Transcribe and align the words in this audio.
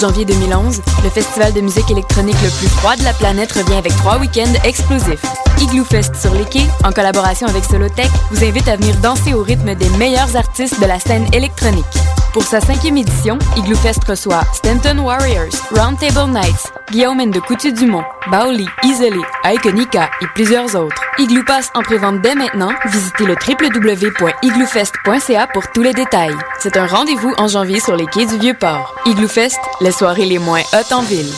Janvier 0.00 0.24
2011, 0.24 0.80
le 1.04 1.10
festival 1.10 1.52
de 1.52 1.60
musique 1.60 1.90
électronique 1.90 2.36
le 2.42 2.48
plus 2.58 2.68
froid 2.68 2.96
de 2.96 3.04
la 3.04 3.12
planète 3.12 3.52
revient 3.52 3.74
avec 3.74 3.94
trois 3.96 4.18
week-ends 4.18 4.54
explosifs. 4.64 5.20
Igloo 5.60 5.84
Fest 5.84 6.16
sur 6.16 6.32
les 6.32 6.46
quais, 6.46 6.66
en 6.84 6.90
collaboration 6.90 7.46
avec 7.46 7.64
Solotech, 7.64 8.10
vous 8.30 8.42
invite 8.42 8.66
à 8.68 8.76
venir 8.76 8.96
danser 9.02 9.34
au 9.34 9.42
rythme 9.42 9.74
des 9.74 9.88
meilleurs 9.98 10.34
artistes 10.36 10.80
de 10.80 10.86
la 10.86 10.98
scène 10.98 11.26
électronique. 11.34 11.84
Pour 12.32 12.44
sa 12.44 12.60
cinquième 12.60 12.96
édition, 12.96 13.38
Igloo 13.56 13.74
Fest 13.74 14.04
reçoit 14.04 14.42
Stanton 14.54 14.98
Warriors, 14.98 15.50
Roundtable 15.74 16.30
Nights, 16.30 16.72
Guillaume 16.92 17.30
de 17.30 17.40
Coutu-Dumont, 17.40 18.04
Baoli, 18.30 18.68
Isolé, 18.84 19.20
Iconica 19.44 20.08
et 20.22 20.26
plusieurs 20.34 20.76
autres. 20.76 21.02
Igloo 21.18 21.42
en 21.74 21.82
prévente 21.82 22.20
dès 22.20 22.36
maintenant. 22.36 22.70
Visitez 22.86 23.24
le 23.24 23.34
www.igloofest.ca 23.34 25.46
pour 25.48 25.70
tous 25.72 25.82
les 25.82 25.92
détails. 25.92 26.36
C'est 26.60 26.76
un 26.76 26.86
rendez-vous 26.86 27.34
en 27.36 27.48
janvier 27.48 27.80
sur 27.80 27.96
les 27.96 28.06
quais 28.06 28.26
du 28.26 28.38
Vieux-Port. 28.38 28.94
Igloo 29.06 29.28
Fest, 29.28 29.58
les 29.80 29.92
soirées 29.92 30.26
les 30.26 30.38
moins 30.38 30.62
hautes 30.72 30.92
en 30.92 31.02
ville. 31.02 31.32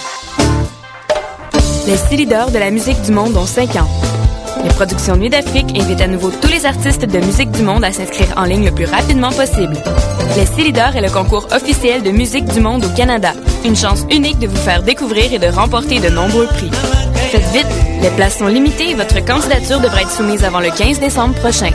Les 1.86 1.96
six 1.96 2.16
leaders 2.16 2.50
de 2.50 2.58
la 2.58 2.70
musique 2.70 3.00
du 3.02 3.12
monde 3.12 3.36
ont 3.36 3.46
5 3.46 3.76
ans. 3.76 4.01
Les 4.64 4.70
productions 4.70 5.16
Nuit 5.16 5.30
d'Afrique 5.30 5.76
invitent 5.76 6.00
à 6.00 6.06
nouveau 6.06 6.30
tous 6.30 6.48
les 6.48 6.66
artistes 6.66 7.04
de 7.04 7.18
musique 7.18 7.50
du 7.50 7.62
monde 7.62 7.84
à 7.84 7.92
s'inscrire 7.92 8.32
en 8.36 8.44
ligne 8.44 8.64
le 8.64 8.70
plus 8.70 8.84
rapidement 8.84 9.30
possible. 9.30 9.76
Les 10.36 10.46
Célidors 10.46 10.94
est 10.96 11.00
le 11.00 11.10
concours 11.10 11.48
officiel 11.52 12.02
de 12.02 12.10
musique 12.10 12.44
du 12.46 12.60
monde 12.60 12.84
au 12.84 12.88
Canada. 12.96 13.32
Une 13.64 13.76
chance 13.76 14.06
unique 14.10 14.38
de 14.38 14.46
vous 14.46 14.56
faire 14.56 14.82
découvrir 14.82 15.32
et 15.32 15.38
de 15.38 15.48
remporter 15.48 16.00
de 16.00 16.08
nombreux 16.08 16.46
prix. 16.46 16.70
Faites 17.30 17.50
vite, 17.52 17.66
les 18.00 18.10
places 18.10 18.38
sont 18.38 18.46
limitées 18.46 18.90
et 18.90 18.94
votre 18.94 19.24
candidature 19.24 19.80
devrait 19.80 20.02
être 20.02 20.10
soumise 20.10 20.44
avant 20.44 20.60
le 20.60 20.70
15 20.70 21.00
décembre 21.00 21.34
prochain. 21.34 21.70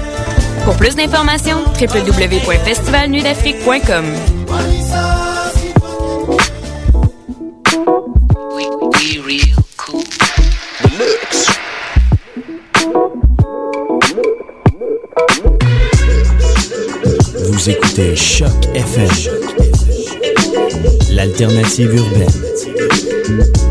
Pour 0.63 0.75
plus 0.75 0.95
d'informations, 0.95 1.59
www.festivalnuitdafrique.com. 1.79 4.05
écoutez 17.97 18.15
Choc 18.15 18.51
FM, 18.75 19.09
l'alternative 21.11 21.95
urbaine. 21.95 23.66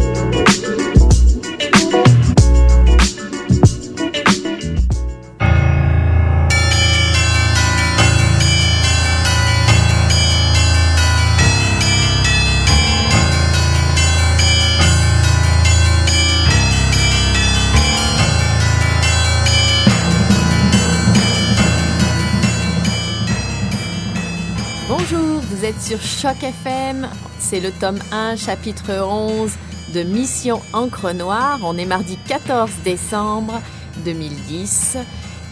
Êtes 25.76 25.82
sur 25.82 26.00
Choc 26.00 26.42
FM. 26.42 27.09
C'est 27.38 27.60
le 27.60 27.70
tome 27.72 27.98
1, 28.12 28.37
chapitre 28.37 28.92
11 29.03 29.50
de 29.94 30.03
Mission 30.03 30.60
Encre 30.72 31.12
Noire. 31.14 31.60
On 31.62 31.76
est 31.78 31.84
mardi 31.87 32.19
14 32.28 32.70
décembre 32.84 33.60
2010. 34.04 34.97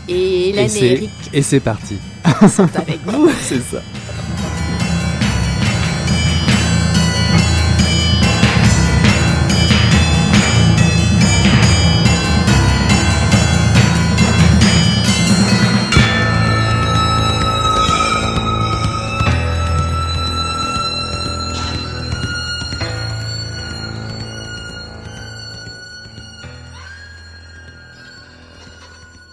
Et 0.08 0.50
Hélène 0.50 0.66
et, 0.66 0.68
c'est- 0.68 0.86
Eric 0.86 1.10
et 1.32 1.42
c'est 1.42 1.60
parti. 1.60 1.98
sont 2.48 2.68
avec 2.76 3.00
vous. 3.06 3.28
c'est 3.40 3.60
ça. 3.62 3.78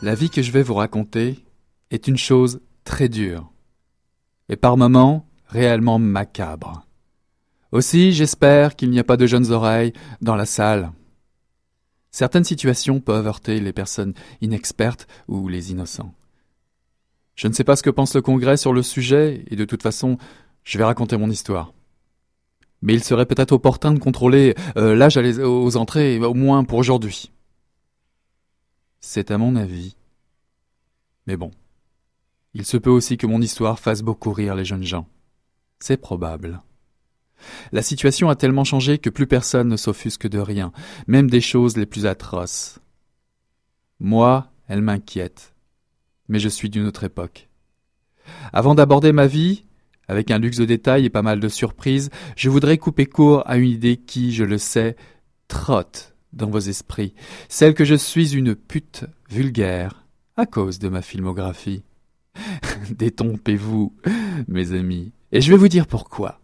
La 0.03 0.15
vie 0.15 0.31
que 0.31 0.41
je 0.41 0.51
vais 0.51 0.63
vous 0.63 0.73
raconter 0.73 1.37
est 1.91 2.07
une 2.07 2.17
chose 2.17 2.61
très 2.85 3.07
dure, 3.07 3.51
et 4.49 4.55
par 4.55 4.75
moments 4.75 5.27
réellement 5.45 5.99
macabre. 5.99 6.87
Aussi, 7.71 8.11
j'espère 8.11 8.75
qu'il 8.75 8.89
n'y 8.89 8.97
a 8.97 9.03
pas 9.03 9.15
de 9.15 9.27
jeunes 9.27 9.51
oreilles 9.51 9.93
dans 10.19 10.35
la 10.35 10.47
salle. 10.47 10.91
Certaines 12.09 12.43
situations 12.43 12.99
peuvent 12.99 13.27
heurter 13.27 13.59
les 13.59 13.73
personnes 13.73 14.15
inexpertes 14.41 15.07
ou 15.27 15.47
les 15.47 15.71
innocents. 15.71 16.15
Je 17.35 17.47
ne 17.47 17.53
sais 17.53 17.63
pas 17.63 17.75
ce 17.75 17.83
que 17.83 17.91
pense 17.91 18.15
le 18.15 18.23
Congrès 18.23 18.57
sur 18.57 18.73
le 18.73 18.81
sujet, 18.81 19.43
et 19.51 19.55
de 19.55 19.65
toute 19.65 19.83
façon, 19.83 20.17
je 20.63 20.79
vais 20.79 20.83
raconter 20.83 21.15
mon 21.15 21.29
histoire. 21.29 21.73
Mais 22.81 22.95
il 22.95 23.03
serait 23.03 23.27
peut-être 23.27 23.51
opportun 23.51 23.93
de 23.93 23.99
contrôler 23.99 24.55
euh, 24.77 24.95
l'âge 24.95 25.17
aux 25.17 25.77
entrées, 25.77 26.17
au 26.19 26.33
moins 26.33 26.63
pour 26.63 26.79
aujourd'hui. 26.79 27.31
C'est 29.01 29.31
à 29.31 29.39
mon 29.39 29.55
avis. 29.55 29.95
Mais 31.25 31.35
bon. 31.35 31.51
Il 32.53 32.65
se 32.65 32.77
peut 32.77 32.91
aussi 32.91 33.17
que 33.17 33.25
mon 33.25 33.41
histoire 33.41 33.79
fasse 33.79 34.03
beaucoup 34.03 34.31
rire 34.31 34.55
les 34.55 34.65
jeunes 34.65 34.83
gens. 34.83 35.07
C'est 35.79 35.97
probable. 35.97 36.61
La 37.71 37.81
situation 37.81 38.29
a 38.29 38.35
tellement 38.35 38.63
changé 38.63 38.99
que 38.99 39.09
plus 39.09 39.25
personne 39.25 39.69
ne 39.69 39.77
s'offusque 39.77 40.27
de 40.27 40.37
rien, 40.37 40.71
même 41.07 41.29
des 41.29 41.41
choses 41.41 41.77
les 41.77 41.87
plus 41.87 42.05
atroces. 42.05 42.79
Moi, 43.99 44.51
elle 44.67 44.81
m'inquiète. 44.81 45.55
Mais 46.27 46.37
je 46.37 46.49
suis 46.49 46.69
d'une 46.69 46.85
autre 46.85 47.03
époque. 47.03 47.49
Avant 48.53 48.75
d'aborder 48.75 49.11
ma 49.11 49.25
vie, 49.25 49.65
avec 50.07 50.29
un 50.29 50.37
luxe 50.37 50.57
de 50.57 50.65
détails 50.65 51.05
et 51.05 51.09
pas 51.09 51.23
mal 51.23 51.39
de 51.39 51.49
surprises, 51.49 52.11
je 52.35 52.49
voudrais 52.49 52.77
couper 52.77 53.07
court 53.07 53.43
à 53.47 53.57
une 53.57 53.69
idée 53.69 53.97
qui, 53.97 54.31
je 54.31 54.43
le 54.43 54.59
sais, 54.59 54.95
trotte 55.47 56.10
dans 56.33 56.49
vos 56.49 56.59
esprits, 56.59 57.13
celle 57.49 57.73
que 57.73 57.85
je 57.85 57.95
suis 57.95 58.35
une 58.35 58.55
pute 58.55 59.05
vulgaire 59.29 60.05
à 60.37 60.45
cause 60.45 60.79
de 60.79 60.89
ma 60.89 61.01
filmographie. 61.01 61.83
Détompez-vous, 62.91 63.93
mes 64.47 64.73
amis, 64.73 65.11
et 65.31 65.41
je 65.41 65.51
vais 65.51 65.57
vous 65.57 65.67
dire 65.67 65.87
pourquoi. 65.87 66.39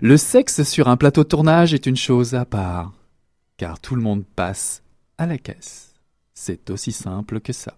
Le 0.00 0.16
sexe 0.16 0.62
sur 0.62 0.88
un 0.88 0.96
plateau 0.96 1.24
tournage 1.24 1.74
est 1.74 1.86
une 1.86 1.96
chose 1.96 2.34
à 2.34 2.44
part, 2.44 2.94
car 3.56 3.78
tout 3.78 3.94
le 3.94 4.02
monde 4.02 4.24
passe 4.24 4.82
à 5.18 5.26
la 5.26 5.38
caisse. 5.38 5.94
C'est 6.34 6.70
aussi 6.70 6.92
simple 6.92 7.40
que 7.40 7.52
ça. 7.52 7.76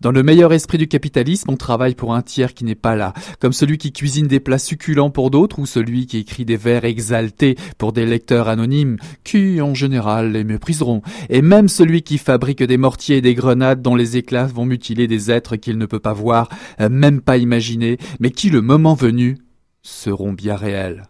Dans 0.00 0.12
le 0.12 0.22
meilleur 0.22 0.52
esprit 0.52 0.78
du 0.78 0.88
capitalisme, 0.88 1.50
on 1.50 1.56
travaille 1.56 1.94
pour 1.94 2.14
un 2.14 2.22
tiers 2.22 2.54
qui 2.54 2.64
n'est 2.64 2.74
pas 2.74 2.96
là, 2.96 3.14
comme 3.40 3.52
celui 3.52 3.78
qui 3.78 3.92
cuisine 3.92 4.26
des 4.26 4.40
plats 4.40 4.58
succulents 4.58 5.10
pour 5.10 5.30
d'autres 5.30 5.58
ou 5.58 5.66
celui 5.66 6.06
qui 6.06 6.18
écrit 6.18 6.44
des 6.44 6.56
vers 6.56 6.84
exaltés 6.84 7.56
pour 7.78 7.92
des 7.92 8.06
lecteurs 8.06 8.48
anonymes 8.48 8.96
qui, 9.24 9.60
en 9.60 9.74
général, 9.74 10.32
les 10.32 10.44
mépriseront, 10.44 11.02
et 11.28 11.42
même 11.42 11.68
celui 11.68 12.02
qui 12.02 12.18
fabrique 12.18 12.62
des 12.62 12.76
mortiers 12.76 13.18
et 13.18 13.22
des 13.22 13.34
grenades 13.34 13.82
dont 13.82 13.94
les 13.94 14.16
éclats 14.16 14.46
vont 14.46 14.66
mutiler 14.66 15.06
des 15.06 15.30
êtres 15.30 15.56
qu'il 15.56 15.78
ne 15.78 15.86
peut 15.86 16.00
pas 16.00 16.12
voir, 16.12 16.48
euh, 16.80 16.88
même 16.88 17.20
pas 17.20 17.36
imaginer, 17.36 17.98
mais 18.20 18.30
qui, 18.30 18.50
le 18.50 18.60
moment 18.60 18.94
venu, 18.94 19.38
seront 19.82 20.32
bien 20.32 20.56
réels. 20.56 21.04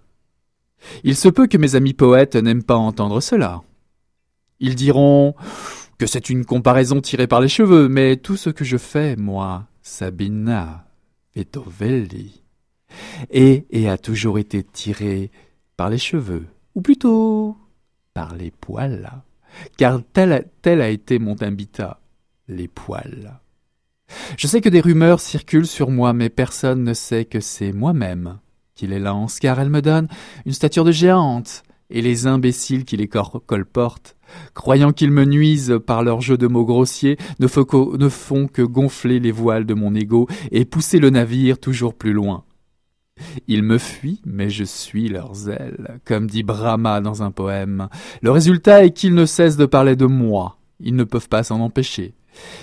Il 1.04 1.16
se 1.16 1.28
peut 1.28 1.46
que 1.46 1.58
mes 1.58 1.75
amis 1.75 1.94
poètes 1.94 2.36
n'aiment 2.36 2.62
pas 2.62 2.76
entendre 2.76 3.20
cela. 3.20 3.62
Ils 4.60 4.75
diront 4.75 5.34
que 5.98 6.06
c'est 6.06 6.31
une 6.31 6.44
comparaison 6.44 7.00
tirée 7.00 7.26
par 7.26 7.40
les 7.40 7.48
cheveux, 7.48 7.88
mais 7.88 8.16
tout 8.16 8.37
ce 8.37 8.50
que 8.50 8.64
je 8.64 8.76
fais, 8.76 9.16
moi, 9.16 9.66
Sabina 9.82 10.87
Vetovelli, 11.34 12.43
est 13.31 13.66
et 13.70 13.88
a 13.88 13.98
toujours 13.98 14.38
été 14.38 14.62
tiré 14.62 15.31
par 15.76 15.90
les 15.90 15.98
cheveux, 15.98 16.46
ou 16.75 16.82
plutôt 16.82 17.56
par 18.14 18.34
les 18.34 18.50
poils, 18.50 19.10
car 19.76 20.00
tel, 20.12 20.48
tel 20.62 20.81
a 20.81 20.88
été 20.88 21.19
mon 21.19 21.34
habitat, 21.37 22.00
les 22.49 22.69
poils. 22.69 23.40
Je 24.38 24.46
sais 24.46 24.60
que 24.60 24.69
des 24.69 24.81
rumeurs 24.81 25.20
circulent 25.20 25.66
sur 25.66 25.90
moi, 25.90 26.12
mais 26.12 26.28
personne 26.28 26.84
ne 26.84 26.94
sait 26.94 27.25
que 27.25 27.40
c'est 27.40 27.72
moi-même 27.72 28.38
qui 28.75 28.87
les 28.87 28.99
lance, 28.99 29.38
car 29.38 29.58
elles 29.58 29.70
me 29.70 29.82
donnent 29.82 30.08
une 30.44 30.52
stature 30.52 30.84
de 30.84 30.92
géante, 30.92 31.62
et 31.90 32.02
les 32.02 32.26
imbéciles 32.26 32.84
qui 32.84 32.96
les 32.96 33.08
colportent, 33.08 34.16
croyant 34.54 34.92
qu'ils 34.92 35.10
me 35.10 35.24
nuisent 35.24 35.78
par 35.86 36.02
leur 36.02 36.20
jeu 36.20 36.36
de 36.36 36.46
mots 36.46 36.64
grossiers, 36.64 37.16
ne, 37.38 37.46
font 38.08 38.46
que 38.48 38.62
gonfler 38.62 39.20
les 39.20 39.32
voiles 39.32 39.66
de 39.66 39.74
mon 39.74 39.94
ego 39.94 40.28
et 40.50 40.64
pousser 40.64 40.98
le 40.98 41.10
navire 41.10 41.58
toujours 41.58 41.94
plus 41.94 42.12
loin. 42.12 42.44
Ils 43.48 43.62
me 43.62 43.78
fuient, 43.78 44.20
mais 44.26 44.50
je 44.50 44.64
suis 44.64 45.08
leurs 45.08 45.48
ailes, 45.48 46.00
comme 46.04 46.26
dit 46.26 46.42
Brahma 46.42 47.00
dans 47.00 47.22
un 47.22 47.30
poème. 47.30 47.88
Le 48.20 48.30
résultat 48.30 48.84
est 48.84 48.90
qu'ils 48.90 49.14
ne 49.14 49.24
cessent 49.24 49.56
de 49.56 49.66
parler 49.66 49.96
de 49.96 50.06
moi. 50.06 50.58
Ils 50.80 50.96
ne 50.96 51.04
peuvent 51.04 51.28
pas 51.28 51.42
s'en 51.42 51.60
empêcher. 51.60 52.14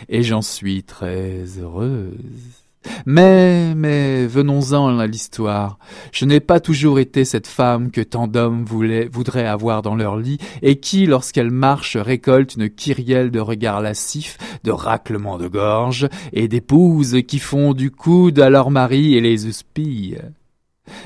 Et 0.10 0.22
j'en 0.22 0.44
suis 0.44 0.84
très 0.84 1.46
heureuse. 1.60 2.63
Mais, 3.06 3.76
mais, 3.76 4.26
venons-en 4.28 4.98
à 4.98 5.08
l'histoire. 5.08 5.78
Je 6.12 6.26
n'ai 6.26 6.40
pas 6.40 6.60
toujours 6.60 7.00
été 7.00 7.26
cette 7.26 7.48
femme 7.48 7.92
que 7.92 8.02
tant 8.02 8.28
d'hommes 8.28 8.66
voudraient 8.66 9.48
avoir 9.48 9.82
dans 9.82 9.96
leur 9.96 10.18
lit 10.18 10.38
et 10.62 10.80
qui, 10.80 11.06
lorsqu'elle 11.06 11.52
marche, 11.52 11.98
récolte 11.98 12.56
une 12.56 12.70
kyrielle 12.70 13.32
de 13.32 13.40
regards 13.40 13.82
lascifs, 13.82 14.38
de 14.64 14.72
raclements 14.72 15.38
de 15.38 15.48
gorge 15.48 16.08
et 16.32 16.48
d'épouses 16.48 17.18
qui 17.28 17.40
font 17.40 17.74
du 17.74 17.92
coude 17.92 18.40
à 18.40 18.50
leur 18.50 18.72
mari 18.72 19.16
et 19.16 19.22
les 19.22 19.46
houspillent. 19.46 20.20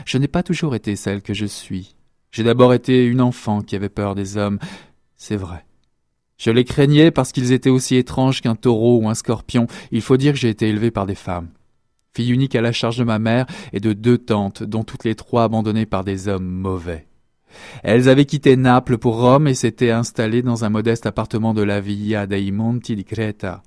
Je 0.05 0.17
n'ai 0.17 0.27
pas 0.27 0.43
toujours 0.43 0.75
été 0.75 0.95
celle 0.95 1.21
que 1.21 1.33
je 1.33 1.45
suis. 1.45 1.95
J'ai 2.31 2.43
d'abord 2.43 2.73
été 2.73 3.05
une 3.05 3.21
enfant 3.21 3.61
qui 3.61 3.75
avait 3.75 3.89
peur 3.89 4.15
des 4.15 4.37
hommes. 4.37 4.59
C'est 5.15 5.35
vrai. 5.35 5.65
Je 6.37 6.51
les 6.51 6.65
craignais 6.65 7.09
parce 7.09 7.31
qu'ils 7.31 7.51
étaient 7.51 7.69
aussi 7.71 7.95
étranges 7.95 8.41
qu'un 8.41 8.55
taureau 8.55 8.99
ou 9.01 9.09
un 9.09 9.15
scorpion. 9.15 9.65
Il 9.91 10.01
faut 10.01 10.17
dire 10.17 10.33
que 10.33 10.39
j'ai 10.39 10.49
été 10.49 10.67
élevé 10.67 10.91
par 10.91 11.07
des 11.07 11.15
femmes 11.15 11.47
fille 12.17 12.31
unique 12.31 12.55
à 12.55 12.61
la 12.61 12.71
charge 12.71 12.97
de 12.97 13.03
ma 13.03 13.19
mère 13.19 13.45
et 13.73 13.79
de 13.79 13.93
deux 13.93 14.17
tantes, 14.17 14.63
dont 14.63 14.83
toutes 14.83 15.03
les 15.03 15.13
trois 15.13 15.43
abandonnées 15.43 15.85
par 15.85 16.03
des 16.03 16.27
hommes 16.27 16.49
mauvais. 16.49 17.05
Elles 17.83 18.09
avaient 18.09 18.25
quitté 18.25 18.55
Naples 18.55 18.97
pour 18.97 19.21
Rome 19.21 19.47
et 19.47 19.53
s'étaient 19.53 19.91
installées 19.91 20.41
dans 20.41 20.65
un 20.65 20.69
modeste 20.69 21.05
appartement 21.05 21.53
de 21.53 21.61
la 21.61 21.79
Villa 21.79 22.25
dei 22.25 22.51
Monti 22.51 22.95
di 22.95 23.05
Creta. 23.05 23.61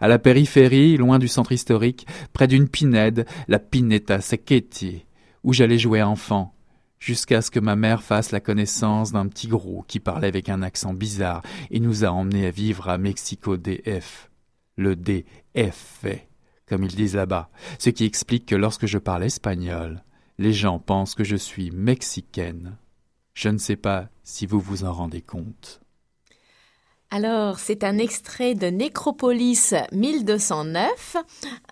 À 0.00 0.08
la 0.08 0.18
périphérie, 0.18 0.98
loin 0.98 1.18
du 1.18 1.28
centre 1.28 1.52
historique, 1.52 2.06
près 2.34 2.46
d'une 2.46 2.68
pinède, 2.68 3.26
la 3.48 3.58
Pineta 3.58 4.20
Secchetti, 4.20 5.06
où 5.42 5.54
j'allais 5.54 5.78
jouer 5.78 6.02
enfant, 6.02 6.54
jusqu'à 6.98 7.40
ce 7.40 7.50
que 7.50 7.60
ma 7.60 7.74
mère 7.74 8.02
fasse 8.02 8.32
la 8.32 8.40
connaissance 8.40 9.12
d'un 9.12 9.28
petit 9.28 9.48
gros 9.48 9.82
qui 9.88 9.98
parlait 9.98 10.28
avec 10.28 10.50
un 10.50 10.60
accent 10.60 10.92
bizarre 10.92 11.42
et 11.70 11.80
nous 11.80 12.04
a 12.04 12.08
emmenés 12.08 12.48
à 12.48 12.50
vivre 12.50 12.90
à 12.90 12.98
Mexico 12.98 13.56
DF. 13.56 14.30
Le 14.76 14.94
DF 14.94 16.04
comme 16.68 16.84
ils 16.84 16.94
disent 16.94 17.16
là-bas, 17.16 17.50
ce 17.78 17.90
qui 17.90 18.04
explique 18.04 18.46
que 18.46 18.54
lorsque 18.54 18.86
je 18.86 18.98
parle 18.98 19.24
espagnol, 19.24 20.02
les 20.38 20.52
gens 20.52 20.78
pensent 20.78 21.14
que 21.14 21.24
je 21.24 21.36
suis 21.36 21.70
mexicaine. 21.70 22.76
Je 23.34 23.48
ne 23.48 23.58
sais 23.58 23.76
pas 23.76 24.08
si 24.22 24.46
vous 24.46 24.60
vous 24.60 24.84
en 24.84 24.92
rendez 24.92 25.22
compte. 25.22 25.80
Alors, 27.10 27.60
c'est 27.60 27.84
un 27.84 27.98
extrait 27.98 28.54
de 28.54 28.66
Nécropolis 28.66 29.74
1209, 29.92 31.16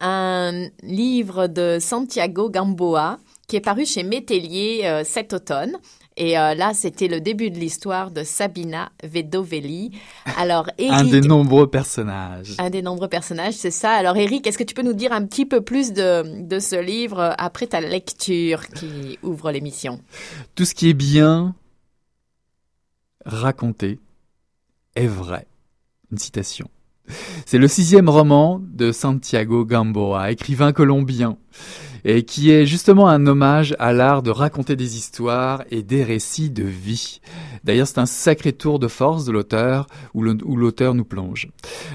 un 0.01 0.69
livre 0.83 1.49
de 1.49 1.79
Santiago 1.81 2.49
Gamboa 2.49 3.19
qui 3.49 3.57
est 3.57 3.61
paru 3.61 3.85
chez 3.85 4.03
Métellier 4.03 4.83
euh, 4.85 5.03
cet 5.05 5.33
automne. 5.33 5.77
Et 6.17 6.39
euh, 6.39 6.55
là, 6.55 6.73
c'était 6.75 7.09
le 7.09 7.21
début 7.21 7.51
de 7.51 7.59
l'histoire 7.59 8.11
de 8.11 8.23
Sabina 8.23 8.91
Vedovelli. 9.03 9.93
Alors, 10.37 10.69
Eric, 10.79 10.93
un 10.93 11.05
des 11.05 11.21
nombreux 11.21 11.69
personnages. 11.69 12.55
Un 12.59 12.71
des 12.71 12.83
nombreux 12.83 13.09
personnages, 13.09 13.55
c'est 13.55 13.71
ça. 13.71 13.93
Alors, 13.93 14.17
Eric, 14.17 14.47
est-ce 14.47 14.59
que 14.59 14.65
tu 14.65 14.75
peux 14.75 14.83
nous 14.83 14.93
dire 14.93 15.13
un 15.13 15.25
petit 15.25 15.47
peu 15.47 15.63
plus 15.63 15.93
de, 15.93 16.43
de 16.43 16.59
ce 16.59 16.77
livre 16.77 17.35
après 17.39 17.67
ta 17.67 17.81
lecture 17.81 18.67
qui 18.69 19.19
ouvre 19.23 19.51
l'émission? 19.51 20.01
Tout 20.55 20.65
ce 20.65 20.75
qui 20.75 20.91
est 20.91 20.95
bien 20.95 21.55
raconté 23.25 23.99
est 24.95 25.07
vrai. 25.07 25.47
Une 26.11 26.19
citation. 26.19 26.69
C'est 27.47 27.59
le 27.59 27.69
sixième 27.69 28.09
roman 28.09 28.61
de 28.63 28.93
Santiago 28.93 29.65
Gamboa, 29.65 30.31
écrivain 30.31 30.73
colombien 30.73 31.37
et 32.05 32.25
qui 32.25 32.51
est 32.51 32.67
justement 32.67 33.09
un 33.09 33.27
hommage 33.27 33.75
à 33.79 33.93
l'art 33.93 34.23
de 34.23 34.31
raconter 34.31 34.77
des 34.77 34.97
histoires 34.97 35.63
et 35.71 35.83
des 35.83 36.03
récits 36.03 36.51
de 36.51 36.65
vie. 36.65 37.21
D'ailleurs, 37.65 37.87
c'est 37.87 37.99
un 37.99 38.07
sacré 38.07 38.53
tour 38.53 38.79
de 38.79 38.89
force 38.89 39.25
de 39.25 39.33
l'auteur 39.33 39.87
où 40.15 40.23
l'auteur 40.23 40.95
nous 40.95 41.05
plonge. 41.05 41.49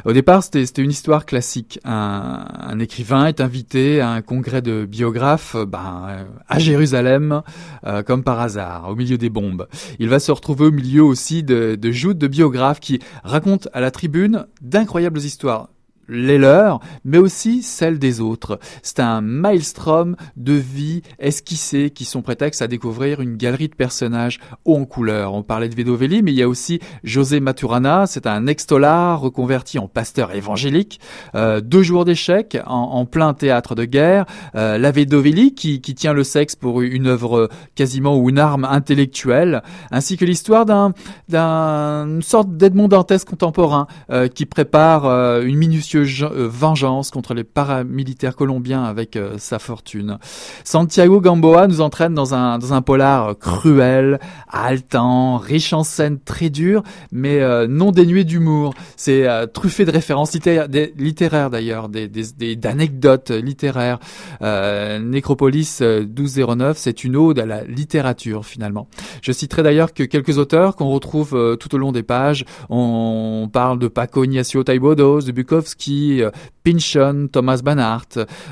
Au 0.05 0.13
départ, 0.13 0.43
c'était 0.43 0.81
une 0.81 0.91
histoire 0.91 1.25
classique. 1.25 1.79
Un, 1.83 2.79
écrivain 2.79 3.25
est 3.25 3.41
invité 3.41 4.01
à 4.01 4.11
un 4.11 4.21
congrès 4.21 4.61
de 4.61 4.85
biographes 4.85 5.55
ben, 5.55 6.27
à 6.47 6.59
Jérusalem, 6.59 7.41
euh, 7.85 8.03
comme 8.03 8.23
par 8.23 8.39
hasard, 8.39 8.89
au 8.89 8.95
milieu 8.95 9.17
des 9.17 9.29
bombes. 9.29 9.67
Il 9.99 10.09
va 10.09 10.19
se 10.19 10.31
retrouver 10.31 10.67
au 10.67 10.71
milieu 10.71 11.03
aussi 11.03 11.43
de, 11.43 11.75
de 11.75 11.91
joutes 11.91 12.19
de 12.19 12.27
biographes 12.27 12.79
qui 12.79 12.99
racontent 13.23 13.69
à 13.73 13.81
la 13.81 13.91
tribune 13.91 14.45
d'incroyables 14.61 15.19
histoires 15.19 15.69
les 16.07 16.37
leurs, 16.37 16.79
mais 17.03 17.17
aussi 17.17 17.63
celles 17.63 17.99
des 17.99 18.21
autres. 18.21 18.59
C'est 18.81 18.99
un 18.99 19.21
maelstrom 19.21 20.15
de 20.35 20.53
vie 20.53 21.01
esquissée 21.19 21.89
qui 21.89 22.05
sont 22.05 22.21
prétexte 22.21 22.61
à 22.61 22.67
découvrir 22.67 23.21
une 23.21 23.37
galerie 23.37 23.67
de 23.67 23.75
personnages 23.75 24.39
hauts 24.65 24.77
en 24.77 24.85
couleur. 24.85 25.33
On 25.33 25.43
parlait 25.43 25.69
de 25.69 25.75
Vedovelli, 25.75 26.23
mais 26.23 26.31
il 26.31 26.37
y 26.37 26.43
a 26.43 26.49
aussi 26.49 26.79
José 27.03 27.39
Maturana, 27.39 28.05
c'est 28.07 28.27
un 28.27 28.47
ex-tolar 28.47 29.19
reconverti 29.19 29.79
en 29.79 29.87
pasteur 29.87 30.33
évangélique. 30.33 30.99
Euh, 31.35 31.61
deux 31.61 31.83
jours 31.83 32.05
d'échecs 32.05 32.57
en, 32.65 33.05
plein 33.05 33.33
théâtre 33.33 33.75
de 33.75 33.85
guerre. 33.85 34.25
Euh, 34.55 34.77
la 34.77 34.91
Vedovelli 34.91 35.53
qui, 35.53 35.81
qui 35.81 35.95
tient 35.95 36.13
le 36.13 36.23
sexe 36.23 36.55
pour 36.55 36.81
une 36.81 37.07
œuvre 37.07 37.49
quasiment 37.75 38.17
ou 38.17 38.29
une 38.29 38.39
arme 38.39 38.65
intellectuelle, 38.65 39.61
ainsi 39.91 40.17
que 40.17 40.25
l'histoire 40.25 40.65
d'un 40.65 40.93
d'une 41.29 42.21
sorte 42.21 42.55
d'Edmond 42.55 42.87
Dantès 42.87 43.23
contemporain 43.25 43.87
euh, 44.11 44.27
qui 44.27 44.45
prépare 44.45 45.05
euh, 45.05 45.41
une 45.43 45.57
minutieuse 45.57 45.96
euh, 45.97 46.47
vengeance 46.47 47.11
contre 47.11 47.33
les 47.33 47.43
paramilitaires 47.43 48.35
colombiens 48.35 48.83
avec 48.83 49.15
euh, 49.15 49.35
sa 49.37 49.59
fortune. 49.59 50.17
Santiago 50.63 51.21
Gamboa 51.21 51.67
nous 51.67 51.81
entraîne 51.81 52.13
dans 52.13 52.33
un, 52.33 52.57
dans 52.57 52.73
un 52.73 52.81
polar 52.81 53.37
cruel, 53.37 54.19
haletant, 54.49 55.37
riche 55.37 55.73
en 55.73 55.83
scènes 55.83 56.19
très 56.19 56.49
dures, 56.49 56.83
mais 57.11 57.41
euh, 57.41 57.67
non 57.67 57.91
dénué 57.91 58.23
d'humour. 58.23 58.73
C'est 58.95 59.27
truffé 59.53 59.85
de 59.85 59.91
références 59.91 60.33
littéraires, 60.33 61.49
d'ailleurs, 61.49 61.89
des, 61.89 62.07
des, 62.07 62.55
d'anecdotes 62.55 63.31
littéraires. 63.31 63.99
Nécropolis 64.41 65.81
1209, 65.81 66.77
c'est 66.77 67.03
une 67.03 67.15
ode 67.15 67.39
à 67.39 67.45
la 67.45 67.63
littérature 67.63 68.45
finalement. 68.45 68.87
Je 69.21 69.31
citerai 69.31 69.63
d'ailleurs 69.63 69.93
que 69.93 70.03
quelques 70.03 70.37
auteurs 70.37 70.75
qu'on 70.75 70.89
retrouve 70.89 71.57
tout 71.59 71.75
au 71.75 71.77
long 71.77 71.91
des 71.91 72.03
pages. 72.03 72.45
On, 72.69 73.49
parle 73.51 73.79
de 73.79 73.87
Paco 73.87 74.23
Ignacio 74.23 74.63
Taibodos, 74.63 75.21
de 75.21 75.31
Bukowski, 75.31 75.86
euh, 75.89 76.31
Pinchon, 76.63 77.27
Thomas 77.31 77.61
Banhart. 77.63 78.09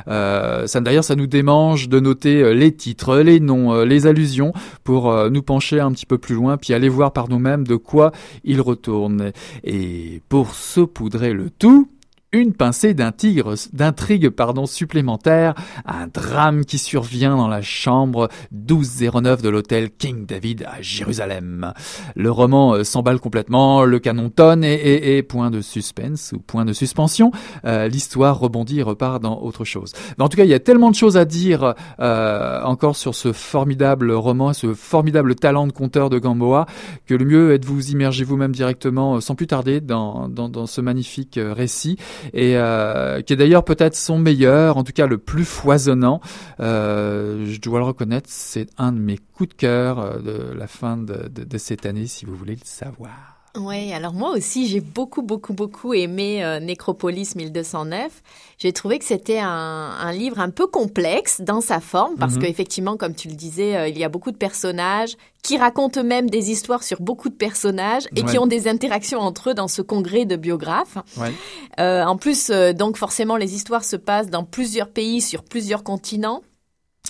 Euh, 0.07 0.65
D'ailleurs, 0.75 1.03
ça 1.03 1.15
nous 1.15 1.27
démange 1.27 1.89
de 1.89 1.99
noter 1.99 2.41
euh, 2.41 2.53
les 2.53 2.71
titres, 2.71 3.17
les 3.17 3.39
noms, 3.39 3.83
les 3.83 4.07
allusions 4.07 4.53
pour 4.83 5.13
nous 5.29 5.41
pencher 5.41 5.79
un 5.79 5.91
petit 5.91 6.05
peu 6.05 6.17
plus 6.17 6.35
loin, 6.35 6.57
puis 6.57 6.73
aller 6.73 6.89
voir 6.89 7.11
par 7.11 7.29
nous-mêmes 7.29 7.65
de 7.65 7.75
quoi 7.75 8.11
il 8.43 8.61
retourne. 8.61 9.31
Et 9.63 10.21
pour 10.29 10.53
saupoudrer 10.53 11.33
le 11.33 11.49
tout, 11.49 11.89
une 12.35 12.53
pincée 12.53 12.93
d'intrigue 12.93 14.29
pardon, 14.29 14.65
supplémentaire, 14.65 15.55
un 15.85 16.07
drame 16.07 16.65
qui 16.65 16.77
survient 16.77 17.37
dans 17.37 17.47
la 17.47 17.61
chambre 17.61 18.29
1209 18.51 19.41
de 19.41 19.49
l'hôtel 19.49 19.89
King 19.91 20.25
David 20.25 20.63
à 20.63 20.81
Jérusalem. 20.81 21.73
Le 22.15 22.29
roman 22.29 22.73
euh, 22.73 22.83
s'emballe 22.83 23.19
complètement, 23.19 23.85
le 23.85 23.99
canon 23.99 24.29
tonne 24.29 24.63
et, 24.63 25.23
point 25.23 25.49
de 25.49 25.61
suspense 25.61 26.33
ou 26.35 26.39
point 26.39 26.65
de 26.65 26.73
suspension, 26.73 27.31
euh, 27.65 27.87
l'histoire 27.87 28.37
rebondit 28.39 28.79
et 28.79 28.83
repart 28.83 29.21
dans 29.21 29.39
autre 29.41 29.63
chose. 29.63 29.93
en 30.19 30.27
tout 30.27 30.37
cas, 30.37 30.43
il 30.43 30.49
y 30.49 30.53
a 30.53 30.59
tellement 30.59 30.91
de 30.91 30.95
choses 30.95 31.17
à 31.17 31.25
dire 31.25 31.73
euh, 31.99 32.61
encore 32.63 32.95
sur 32.95 33.15
ce 33.15 33.31
formidable 33.31 34.11
roman, 34.11 34.53
ce 34.53 34.73
formidable 34.73 35.35
talent 35.35 35.67
de 35.67 35.71
conteur 35.71 36.09
de 36.09 36.19
Gamboa, 36.19 36.65
que 37.05 37.13
le 37.13 37.25
mieux 37.25 37.53
est 37.53 37.59
de 37.59 37.65
vous 37.65 37.91
immerger 37.91 38.23
vous-même 38.25 38.51
directement, 38.51 39.21
sans 39.21 39.35
plus 39.35 39.47
tarder, 39.47 39.79
dans 39.79 40.65
ce 40.65 40.81
magnifique 40.81 41.39
récit 41.41 41.97
et 42.33 42.57
euh, 42.57 43.21
qui 43.21 43.33
est 43.33 43.35
d'ailleurs 43.35 43.63
peut-être 43.63 43.95
son 43.95 44.17
meilleur, 44.17 44.77
en 44.77 44.83
tout 44.83 44.93
cas 44.93 45.07
le 45.07 45.17
plus 45.17 45.45
foisonnant. 45.45 46.21
Euh, 46.59 47.45
je 47.47 47.59
dois 47.59 47.79
le 47.79 47.85
reconnaître, 47.85 48.29
c'est 48.29 48.67
un 48.77 48.91
de 48.91 48.99
mes 48.99 49.17
coups 49.17 49.49
de 49.49 49.55
cœur 49.55 49.99
euh, 49.99 50.19
de 50.19 50.53
la 50.53 50.67
fin 50.67 50.97
de, 50.97 51.29
de, 51.29 51.43
de 51.43 51.57
cette 51.57 51.85
année, 51.85 52.07
si 52.07 52.25
vous 52.25 52.35
voulez 52.35 52.55
le 52.55 52.65
savoir. 52.65 53.34
Oui, 53.57 53.93
alors 53.93 54.13
moi 54.13 54.31
aussi, 54.31 54.67
j'ai 54.67 54.81
beaucoup, 54.81 55.21
beaucoup, 55.21 55.53
beaucoup 55.53 55.93
aimé 55.93 56.43
euh, 56.43 56.59
Nécropolis 56.59 57.35
1209. 57.35 58.21
J'ai 58.57 58.73
trouvé 58.73 58.99
que 58.99 59.05
c'était 59.05 59.39
un, 59.39 59.47
un, 59.47 60.11
livre 60.11 60.39
un 60.39 60.49
peu 60.49 60.67
complexe 60.67 61.41
dans 61.41 61.61
sa 61.61 61.79
forme, 61.79 62.15
parce 62.15 62.35
mhm. 62.35 62.41
qu'effectivement, 62.43 62.97
comme 62.97 63.15
tu 63.15 63.27
le 63.27 63.35
disais, 63.35 63.75
euh, 63.75 63.87
il 63.87 63.97
y 63.97 64.03
a 64.03 64.09
beaucoup 64.09 64.31
de 64.31 64.37
personnages 64.37 65.15
qui 65.45 65.57
racontent 65.57 66.01
eux-mêmes 66.01 66.27
des 66.27 66.49
histoires 66.49 66.83
sur 66.83 67.01
beaucoup 67.01 67.29
de 67.29 67.35
personnages 67.35 68.07
et 68.15 68.23
qui 68.23 68.39
ont 68.39 68.47
des 68.47 68.67
interactions 68.67 69.19
entre 69.19 69.51
eux 69.51 69.53
dans 69.53 69.67
ce 69.67 69.83
congrès 69.83 70.25
de 70.25 70.35
biographes. 70.35 70.97
Ouais. 71.17 71.31
Euh, 71.79 72.03
en 72.03 72.17
plus, 72.17 72.49
euh, 72.49 72.73
donc 72.73 72.97
forcément, 72.97 73.37
les 73.37 73.53
histoires 73.53 73.83
se 73.83 73.95
passent 73.95 74.31
dans 74.31 74.43
plusieurs 74.43 74.89
pays, 74.89 75.21
sur 75.21 75.43
plusieurs 75.43 75.83
continents. 75.83 76.41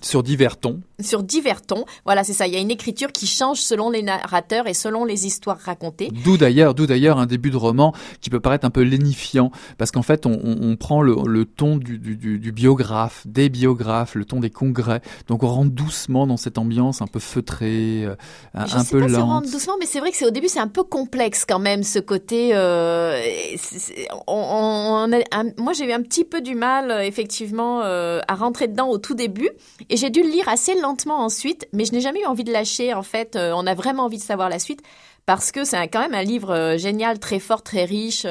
Sur 0.02 0.24
divers 0.24 0.58
tons. 0.58 0.80
Sur 1.02 1.24
divers 1.24 1.62
tons. 1.62 1.86
Voilà, 2.06 2.24
c'est 2.24 2.34
ça. 2.34 2.48
Il 2.48 2.54
y 2.54 2.58
a 2.58 2.60
une 2.60 2.72
écriture 2.72 3.12
qui 3.12 3.28
change 3.28 3.60
selon 3.60 3.90
les 3.90 4.04
narrateurs 4.04 4.68
et 4.68 4.74
selon 4.74 5.06
les 5.06 5.26
histoires 5.26 5.58
racontées. 5.60 6.10
D'où 6.24 6.38
d'ailleurs, 6.38 6.74
d'où 6.76 6.86
d'ailleurs 6.86 7.18
un 7.18 7.26
début 7.26 7.50
de 7.50 7.58
roman 7.58 7.94
qui 8.22 8.30
peut 8.30 8.40
paraître 8.40 8.66
un 8.66 8.70
peu 8.70 8.82
lénifiant, 8.82 9.52
parce 9.78 9.92
qu'en 9.92 10.02
fait, 10.04 10.26
on, 10.26 10.76
prend 10.78 11.02
le, 11.02 11.16
le 11.28 11.46
ton 11.46 11.78
du, 11.78 11.98
du, 11.98 12.16
du, 12.40 12.52
biographe, 12.52 13.24
des 13.26 13.50
biographes, 13.50 14.16
le 14.16 14.26
ton 14.26 14.40
des 14.40 14.50
congrès. 14.50 15.02
Donc 15.28 15.44
on 15.44 15.48
rentre 15.48 15.72
doucement 15.72 16.28
dans 16.28 16.38
cette 16.38 16.58
ambiance 16.58 17.02
un 17.02 17.08
peu 17.08 17.20
feutrée, 17.20 18.04
euh, 18.06 18.16
un, 18.54 18.66
Je 18.66 18.76
un 18.76 18.84
sais 18.84 18.92
peu 18.92 19.00
pas 19.02 19.08
si 19.10 19.16
on 19.16 19.20
lente. 19.20 19.30
rentre 19.30 19.52
doucement, 19.52 19.74
mais 19.80 19.86
c'est 19.86 20.00
vrai 20.00 20.12
que 20.12 20.18
c'est 20.18 20.26
au 20.26 20.32
début 20.32 20.48
c'est 20.50 20.60
un 20.60 20.68
peu 20.68 20.84
complexe 20.84 21.46
quand 21.48 21.60
même 21.60 21.84
ce 21.84 22.00
côté. 22.00 22.54
Euh, 22.54 23.20
c'est- 23.58 23.80
c'est- 23.80 24.08
on, 24.28 24.34
on- 24.36 25.10
on 25.10 25.14
a 25.14 25.18
un- 25.32 25.52
moi 25.58 25.74
j'ai 25.74 25.86
eu 25.90 25.92
un 25.94 26.02
petit 26.02 26.26
peu 26.26 26.42
du 26.42 26.56
mal 26.56 26.92
euh, 26.92 27.00
effectivement 27.02 27.82
euh, 27.84 28.20
à 28.28 28.36
rentrer 28.36 28.68
dedans 28.68 28.88
au 28.90 28.98
tout 28.98 29.16
début 29.16 29.50
et 29.90 29.98
j'ai 29.98 30.10
dû 30.10 30.22
le 30.24 30.30
lire 30.30 30.48
assez 30.50 30.80
lentement 30.80 31.20
ensuite, 31.20 31.68
mais 31.74 31.86
je 31.86 31.92
n'ai 31.94 32.02
jamais 32.02 32.22
eu 32.22 32.26
envie 32.26 32.44
de 32.44 32.52
lâcher 32.52 32.94
en 32.94 33.04
fait. 33.04 33.36
Euh, 33.36 33.54
on 33.56 33.68
a 33.68 33.74
vraiment 33.74 34.06
envie 34.06 34.18
de 34.18 34.24
savoir 34.24 34.50
la 34.50 34.60
suite 34.60 34.82
parce 35.26 35.52
que 35.52 35.64
c'est 35.64 35.88
quand 35.88 36.02
même 36.02 36.14
un 36.14 36.24
livre 36.24 36.52
euh, 36.52 36.78
génial, 36.78 37.20
très 37.20 37.40
fort, 37.40 37.64
très 37.64 37.86
riche. 37.86 38.26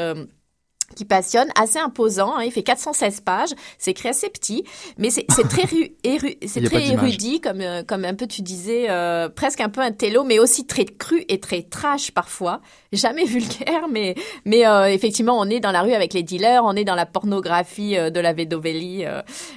Qui 0.96 1.04
passionne, 1.04 1.48
assez 1.60 1.78
imposant. 1.78 2.34
hein, 2.36 2.42
il 2.44 2.52
fait 2.52 2.62
416 2.62 3.20
pages. 3.22 3.50
C'est 3.78 3.90
écrit 3.92 4.08
assez 4.10 4.28
petit, 4.28 4.64
mais 4.98 5.10
c'est 5.10 5.24
très 5.48 5.62
c'est 6.46 6.72
érudit, 6.72 7.40
comme 7.40 7.60
euh, 7.60 7.82
comme 7.82 8.04
un 8.04 8.14
peu 8.14 8.26
tu 8.26 8.42
disais, 8.42 8.86
euh, 8.90 9.28
presque 9.28 9.60
un 9.60 9.68
peu 9.68 9.80
un 9.80 9.92
télo, 9.92 10.24
mais 10.24 10.38
aussi 10.38 10.66
très 10.66 10.84
cru 10.84 11.24
et 11.28 11.40
très 11.40 11.62
trash 11.62 12.10
parfois. 12.12 12.60
Jamais 12.92 13.24
vulgaire, 13.26 13.88
mais 13.90 14.14
mais 14.44 14.66
euh, 14.66 14.84
effectivement, 14.86 15.36
on 15.38 15.46
est 15.50 15.58
dans 15.60 15.72
la 15.72 15.82
rue 15.82 15.94
avec 15.94 16.12
les 16.14 16.22
dealers, 16.22 16.62
on 16.64 16.76
est 16.76 16.84
dans 16.84 16.94
la 16.94 17.06
pornographie 17.06 17.96
euh, 17.96 18.10
de 18.10 18.20
la 18.20 18.32
Vedovelli, 18.32 19.04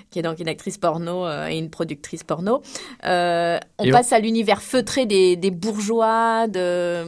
qui 0.10 0.20
est 0.20 0.24
donc 0.24 0.40
une 0.40 0.48
actrice 0.48 0.78
porno 0.78 1.28
et 1.48 1.58
une 1.58 1.70
productrice 1.70 2.24
porno. 2.24 2.62
On 3.04 3.08
Et 3.08 3.60
on- 3.78 3.92
passe 3.92 4.12
à 4.14 4.20
l'univers 4.20 4.62
feutré 4.62 5.06
des, 5.06 5.36
des 5.36 5.52
bourgeois, 5.52 6.48
de 6.48 7.06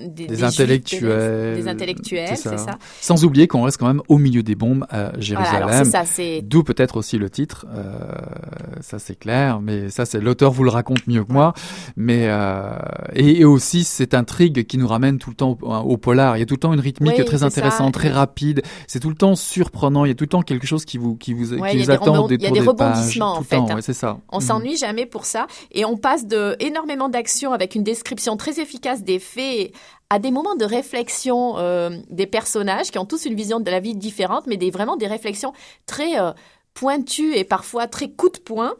des, 0.00 0.44
intellectuels. 0.44 1.54
des 1.56 1.68
intellectuels, 1.68 2.36
c'est 2.36 2.58
ça. 2.58 2.78
Sans 3.00 3.24
oublier 3.24 3.46
qu'on 3.54 3.62
reste 3.62 3.78
quand 3.78 3.86
même 3.86 4.02
au 4.08 4.18
milieu 4.18 4.42
des 4.42 4.54
bombes 4.54 4.84
à 4.90 5.12
Jérusalem. 5.18 5.84
D'où 6.42 6.62
peut-être 6.64 6.96
aussi 6.96 7.18
le 7.18 7.30
titre, 7.30 7.66
euh, 7.74 7.94
ça 8.80 8.98
c'est 8.98 9.14
clair, 9.18 9.60
mais 9.60 9.88
ça 9.90 10.04
c'est 10.04 10.20
l'auteur 10.20 10.52
vous 10.52 10.64
le 10.64 10.70
raconte 10.70 11.06
mieux 11.06 11.24
que 11.24 11.32
moi. 11.32 11.54
Mais 11.96 12.26
euh, 12.28 12.70
et, 13.14 13.40
et 13.40 13.44
aussi 13.44 13.84
cette 13.84 14.14
intrigue 14.14 14.66
qui 14.66 14.76
nous 14.78 14.88
ramène 14.88 15.18
tout 15.18 15.30
le 15.30 15.36
temps 15.36 15.56
au, 15.62 15.72
au 15.72 15.96
polar. 15.96 16.36
Il 16.36 16.40
y 16.40 16.42
a 16.42 16.46
tout 16.46 16.54
le 16.54 16.60
temps 16.60 16.72
une 16.72 16.80
rythmique 16.80 17.14
Oui, 17.16 17.24
très 17.24 17.42
intéressante, 17.44 17.94
ça. 17.94 18.00
très 18.00 18.10
rapide. 18.10 18.62
C'est 18.88 19.00
tout 19.00 19.08
le 19.10 19.14
temps 19.14 19.36
surprenant. 19.36 20.04
Il 20.04 20.08
y 20.08 20.12
a 20.12 20.14
tout 20.14 20.24
le 20.24 20.28
temps 20.28 20.42
quelque 20.42 20.66
chose 20.66 20.84
qui 20.84 20.98
vous 20.98 21.14
qui 21.16 21.32
vous 21.32 21.54
Ouais, 21.54 21.70
qui 21.70 21.78
vous 21.78 21.90
attend 21.90 22.26
il 22.28 22.42
y 22.42 22.46
a 22.46 22.50
des 22.50 22.60
rebondissements, 22.60 23.36
en 23.38 23.42
fait, 23.42 23.58
ouais, 23.58 23.80
c'est 23.82 23.92
ça. 23.92 24.18
On 24.32 24.38
Mhm. 24.38 24.42
s'ennuie 24.42 24.76
jamais 24.76 25.06
pour 25.06 25.24
ça 25.24 25.46
et 25.72 25.84
on 25.84 25.96
passe 25.96 26.26
de 26.26 26.56
énormément 26.60 27.08
d'actions 27.08 27.52
avec 27.52 27.74
une 27.74 27.84
description 27.84 28.36
très 28.36 28.60
efficace 28.60 29.02
des 29.04 29.18
faits 29.18 29.72
à 30.10 30.18
des 30.18 30.30
moments 30.30 30.54
de 30.56 30.64
réflexion 30.64 31.58
euh, 31.58 31.90
des 32.10 32.26
personnages 32.26 32.90
qui 32.90 32.98
ont 32.98 33.06
tous 33.06 33.24
une 33.24 33.34
vision 33.34 33.60
de 33.60 33.70
la 33.70 33.80
vie 33.80 33.94
différente, 33.94 34.46
mais 34.46 34.56
des 34.56 34.70
vraiment 34.70 34.96
des 34.96 35.06
réflexions 35.06 35.52
très 35.86 36.20
euh, 36.20 36.32
pointues 36.74 37.34
et 37.34 37.44
parfois 37.44 37.86
très 37.86 38.10
coup 38.10 38.28
de 38.28 38.38
poing. 38.38 38.74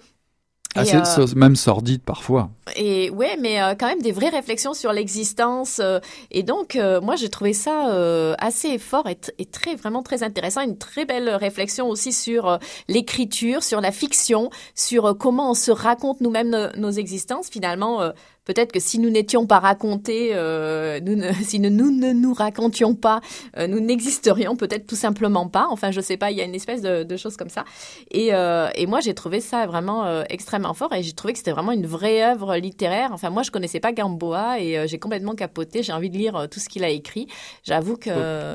Assez, 0.77 0.97
euh, 0.97 1.27
même 1.37 1.55
sordide 1.55 2.03
parfois. 2.03 2.51
et 2.75 3.09
ouais, 3.11 3.37
mais 3.39 3.63
euh, 3.63 3.77
quand 3.79 3.87
même 3.87 4.03
des 4.03 4.11
vraies 4.11 4.31
réflexions 4.31 4.75
sur 4.75 4.93
l'existence. 4.93 5.79
euh, 5.79 6.01
et 6.33 6.43
donc, 6.43 6.77
moi, 7.01 7.15
j'ai 7.15 7.29
trouvé 7.29 7.53
ça 7.53 8.35
assez 8.39 8.79
fort 8.79 9.09
et, 9.09 9.15
tr- 9.15 9.31
et 9.39 9.47
très, 9.47 9.77
vraiment 9.77 10.03
très 10.03 10.25
intéressant. 10.25 10.63
Une 10.63 10.77
très 10.77 11.05
belle 11.05 11.29
réflexion 11.29 11.89
aussi 11.89 12.13
sur 12.13 12.59
l'écriture, 12.89 13.63
sur 13.63 13.81
la 13.81 13.93
fiction, 13.93 14.51
sur 14.75 15.17
comment 15.17 15.53
on 15.53 15.55
se 15.55 15.71
raconte 15.71 16.21
nous-mêmes 16.21 16.51
nos, 16.51 16.77
nos 16.77 16.91
existences. 16.91 17.49
Finalement, 17.49 18.11
peut-être 18.45 18.73
que 18.73 18.81
si 18.81 18.99
nous 18.99 19.11
n'étions 19.11 19.47
pas 19.47 19.59
racontés, 19.59 20.31
euh, 20.35 21.01
nous 21.01 21.17
ne- 21.17 21.33
si 21.43 21.61
nous, 21.61 21.71
nous 21.71 21.91
ne 21.91 22.13
nous 22.13 22.33
racontions 22.35 22.95
pas, 22.95 23.21
euh, 23.59 23.67
nous 23.67 23.81
n'existerions 23.81 24.57
peut-être 24.57 24.87
tout 24.87 24.97
simplement 24.97 25.49
pas. 25.49 25.67
Enfin, 25.71 25.91
je 25.91 26.01
sais 26.01 26.17
pas, 26.17 26.31
il 26.31 26.37
y 26.37 26.41
a 26.41 26.45
une 26.45 26.55
espèce 26.55 26.83
de, 26.83 27.03
de 27.05 27.17
chose 27.17 27.37
comme 27.37 27.49
ça. 27.49 27.65
Et, 28.11 28.35
euh, 28.35 28.69
et 28.75 28.87
moi, 28.87 29.01
j'ai 29.01 29.15
trouvé 29.15 29.41
ça 29.41 29.67
vraiment 29.67 30.05
euh, 30.07 30.23
extrêmement 30.29 30.75
fort 30.75 30.93
et 30.95 31.03
j'ai 31.03 31.13
trouvé 31.13 31.33
que 31.33 31.39
c'était 31.39 31.53
vraiment 31.53 31.73
une 31.73 31.87
vraie 31.87 32.23
œuvre 32.23 32.57
littéraire. 32.57 33.11
Enfin, 33.13 33.31
moi, 33.31 33.43
je 33.43 33.51
connaissais 33.51 33.81
pas 33.81 33.93
Gamboa 33.93 34.61
et 34.61 34.79
euh, 34.79 34.87
j'ai 34.87 34.99
complètement 34.99 35.35
capoté. 35.35 35.83
J'ai 35.83 35.93
envie 35.93 36.11
de 36.11 36.17
lire 36.19 36.47
tout 36.51 36.61
ce 36.61 36.69
qu'il 36.69 36.85
a 36.85 36.89
écrit. 36.91 37.27
J'avoue 37.63 37.97
que 37.97 38.11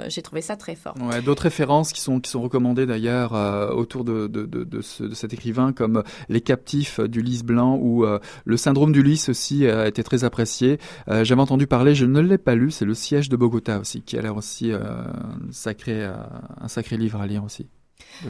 j'ai 0.08 0.22
trouvé 0.22 0.42
ça 0.42 0.56
très 0.56 0.76
fort. 0.76 0.96
Ouais, 1.02 1.22
D'autres 1.22 1.44
références 1.44 1.94
qui 1.94 2.02
sont, 2.02 2.20
qui 2.20 2.30
sont 2.30 2.42
recommandées 2.42 2.86
d'ailleurs 2.86 3.34
euh, 3.36 3.70
autour 3.72 4.04
de, 4.04 4.28
de, 4.28 4.46
de, 4.46 4.64
de, 4.64 4.82
ce- 4.82 5.04
de 5.04 5.14
cet 5.14 5.34
écrivain, 5.34 5.74
comme 5.74 6.04
Les 6.30 6.42
Captifs 6.42 7.00
d'Ulysse 7.00 7.44
Blanc 7.44 7.78
ou 7.82 8.06
euh, 8.06 8.20
Le 8.46 8.58
syndrome 8.58 8.92
d'Ulysse 8.92 9.30
aussi 9.30 9.66
euh, 9.66 9.79
a 9.82 9.88
été 9.88 10.04
très 10.04 10.24
apprécié. 10.24 10.80
Euh, 11.10 11.24
J'avais 11.24 11.42
entendu 11.42 11.68
parler, 11.68 11.96
je 11.96 12.06
ne 12.06 12.20
l'ai 12.20 12.38
pas 12.38 12.56
lu, 12.56 12.72
c'est 12.72 12.86
Le 12.86 12.94
siège 12.94 13.30
de 13.30 13.36
Bogota 13.36 13.80
aussi, 13.80 14.02
qui 14.02 14.18
a 14.18 14.22
l'air 14.22 14.36
aussi 14.36 14.72
euh, 14.72 14.80
un, 14.80 15.52
sacré, 15.52 16.04
euh, 16.04 16.14
un 16.62 16.68
sacré 16.68 16.98
livre 16.98 17.22
à 17.22 17.28
lire 17.28 17.44
aussi. 17.44 17.68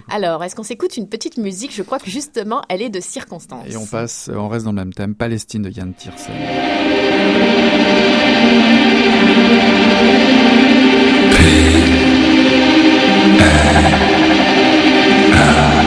Alors, 0.10 0.44
est-ce 0.44 0.56
qu'on 0.56 0.64
s'écoute 0.64 0.98
une 0.98 1.08
petite 1.08 1.38
musique? 1.38 1.74
Je 1.74 1.84
crois 1.84 2.00
que 2.00 2.10
justement, 2.10 2.62
elle 2.70 2.82
est 2.82 2.90
de 2.90 3.00
circonstance. 3.00 3.66
Et 3.68 3.78
on 3.78 3.86
passe, 3.86 4.30
on 4.34 4.48
reste 4.48 4.66
dans 4.66 4.72
le 4.72 4.76
même 4.76 4.94
thème, 4.94 5.16
Palestine 5.16 5.62
de 5.64 5.70
Yann 5.70 5.94
Tiersen. 5.94 6.34
Alors, 15.32 15.79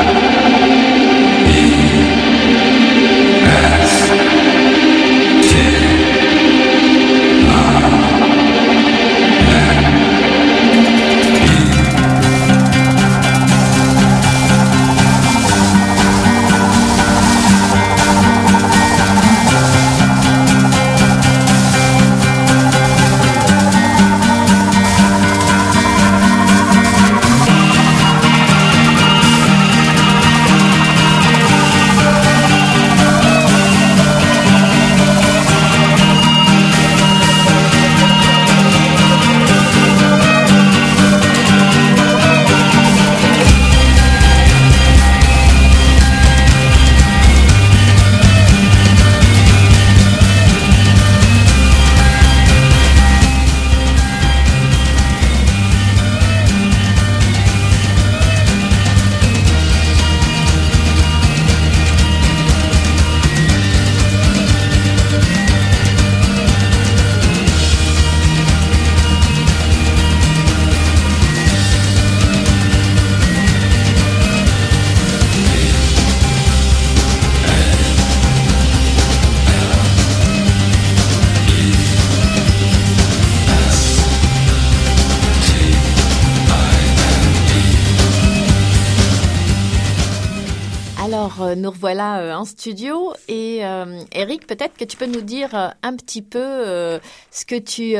studio 92.44 93.12
et 93.28 93.64
euh, 93.64 94.00
Eric, 94.12 94.46
peut-être 94.46 94.76
que 94.76 94.84
tu 94.84 94.96
peux 94.96 95.06
nous 95.06 95.20
dire 95.20 95.54
euh, 95.54 95.68
un 95.82 95.96
petit 95.96 96.22
peu 96.22 96.38
euh, 96.40 96.98
ce 97.30 97.44
que 97.44 97.58
tu, 97.58 97.94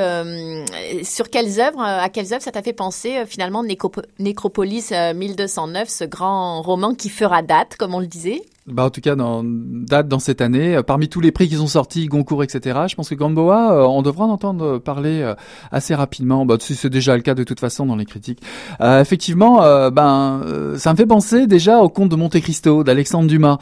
sur 1.04 1.30
quelles 1.30 1.60
œuvres, 1.60 1.80
à 1.82 2.08
quelles 2.08 2.32
œuvres 2.32 2.42
ça 2.42 2.52
t'a 2.52 2.62
fait 2.62 2.72
penser 2.72 3.24
finalement 3.26 3.62
Nécropo- 3.64 4.04
Nécropolis 4.18 4.92
euh, 4.92 5.14
1209, 5.14 5.88
ce 5.88 6.04
grand 6.04 6.62
roman 6.62 6.94
qui 6.94 7.08
fera 7.08 7.42
date, 7.42 7.76
comme 7.76 7.94
on 7.94 8.00
le 8.00 8.06
disait? 8.06 8.42
Bah 8.68 8.84
en 8.84 8.90
tout 8.90 9.00
cas 9.00 9.16
dans 9.16 9.42
date 9.44 10.06
dans 10.06 10.20
cette 10.20 10.40
année. 10.40 10.76
Euh, 10.76 10.82
parmi 10.82 11.08
tous 11.08 11.20
les 11.20 11.32
prix 11.32 11.48
qui 11.48 11.56
sont 11.56 11.66
sortis, 11.66 12.06
Goncourt, 12.06 12.44
etc. 12.44 12.82
Je 12.88 12.94
pense 12.94 13.08
que 13.08 13.14
Gamboa, 13.14 13.72
euh, 13.72 13.82
on 13.86 14.02
devra 14.02 14.24
en 14.24 14.30
entendre 14.30 14.78
parler 14.78 15.20
euh, 15.20 15.34
assez 15.72 15.94
rapidement. 15.94 16.46
Bah 16.46 16.56
c'est 16.60 16.88
déjà 16.88 17.16
le 17.16 17.22
cas 17.22 17.34
de 17.34 17.42
toute 17.42 17.58
façon 17.58 17.86
dans 17.86 17.96
les 17.96 18.04
critiques. 18.04 18.40
Euh, 18.80 19.00
effectivement, 19.00 19.62
ben 19.90 20.42
ça 20.76 20.92
me 20.92 20.96
fait 20.96 21.06
penser 21.06 21.46
déjà 21.46 21.78
au 21.78 21.88
conte 21.88 22.08
de 22.08 22.16
Monte 22.16 22.40
Cristo 22.40 22.84
d'Alexandre 22.84 23.28
Dumas, 23.28 23.58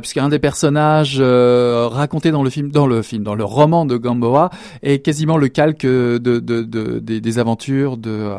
puisqu'un 0.00 0.28
des 0.28 0.38
personnages 0.38 1.20
raconté 1.20 2.30
dans 2.30 2.42
le 2.42 2.50
film, 2.50 2.70
dans 2.70 2.86
le 2.86 3.02
film, 3.02 3.22
dans 3.24 3.34
le 3.34 3.44
roman 3.44 3.86
de 3.86 3.96
Gamboa 3.96 4.50
est 4.82 4.98
quasiment 5.00 5.36
le 5.36 5.48
calque 5.48 5.86
de, 5.86 6.18
de, 6.18 6.40
de 6.40 6.98
des, 6.98 7.20
des, 7.20 7.38
aventures 7.38 7.96
de 7.96 8.30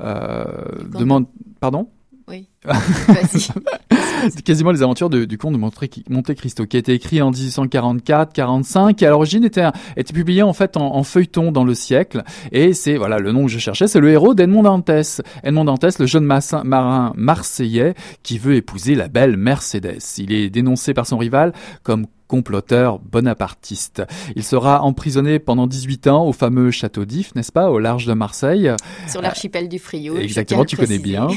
de 0.00 1.26
pardon? 1.60 1.88
Oui. 2.28 2.48
Vas-y. 2.66 3.48
quasiment 4.44 4.70
les 4.70 4.82
aventures 4.82 5.10
du 5.10 5.38
comte 5.38 5.52
de 5.52 5.58
Monte 5.58 6.34
Cristo, 6.34 6.66
qui 6.66 6.76
a 6.76 6.80
été 6.80 6.92
écrit 6.92 7.22
en 7.22 7.30
1844-45, 7.30 8.94
qui 8.94 9.06
à 9.06 9.10
l'origine 9.10 9.44
était, 9.44 9.66
était 9.96 10.12
publié 10.12 10.42
en 10.42 10.52
fait 10.52 10.76
en, 10.76 11.02
feuilleton 11.02 11.52
dans 11.52 11.64
le 11.64 11.74
siècle. 11.74 12.22
Et 12.52 12.72
c'est 12.72 12.96
voilà 12.96 13.18
le 13.18 13.32
nom 13.32 13.46
que 13.46 13.50
je 13.50 13.58
cherchais, 13.58 13.88
c'est 13.88 14.00
le 14.00 14.10
héros 14.10 14.34
d'Edmond 14.34 14.62
Dantès. 14.62 15.22
Edmond 15.42 15.64
Dantès, 15.64 15.98
le 15.98 16.06
jeune 16.06 16.24
marin 16.24 17.12
marseillais 17.16 17.94
qui 18.22 18.38
veut 18.38 18.54
épouser 18.54 18.94
la 18.94 19.08
belle 19.08 19.36
Mercedes. 19.36 19.98
Il 20.18 20.32
est 20.32 20.50
dénoncé 20.50 20.94
par 20.94 21.06
son 21.06 21.18
rival 21.18 21.52
comme 21.82 22.06
comploteur 22.26 22.98
bonapartiste. 22.98 24.02
Il 24.34 24.42
sera 24.42 24.82
emprisonné 24.82 25.38
pendant 25.38 25.66
18 25.66 26.06
ans 26.08 26.26
au 26.26 26.32
fameux 26.32 26.70
château 26.70 27.04
d'If, 27.04 27.34
n'est-ce 27.34 27.52
pas, 27.52 27.70
au 27.70 27.78
large 27.78 28.06
de 28.06 28.14
Marseille. 28.14 28.70
Sur 29.08 29.22
l'archipel 29.22 29.68
du 29.68 29.78
Frioul. 29.78 30.20
Exactement, 30.20 30.64
tu 30.64 30.76
connais 30.76 30.98
bien. 30.98 31.28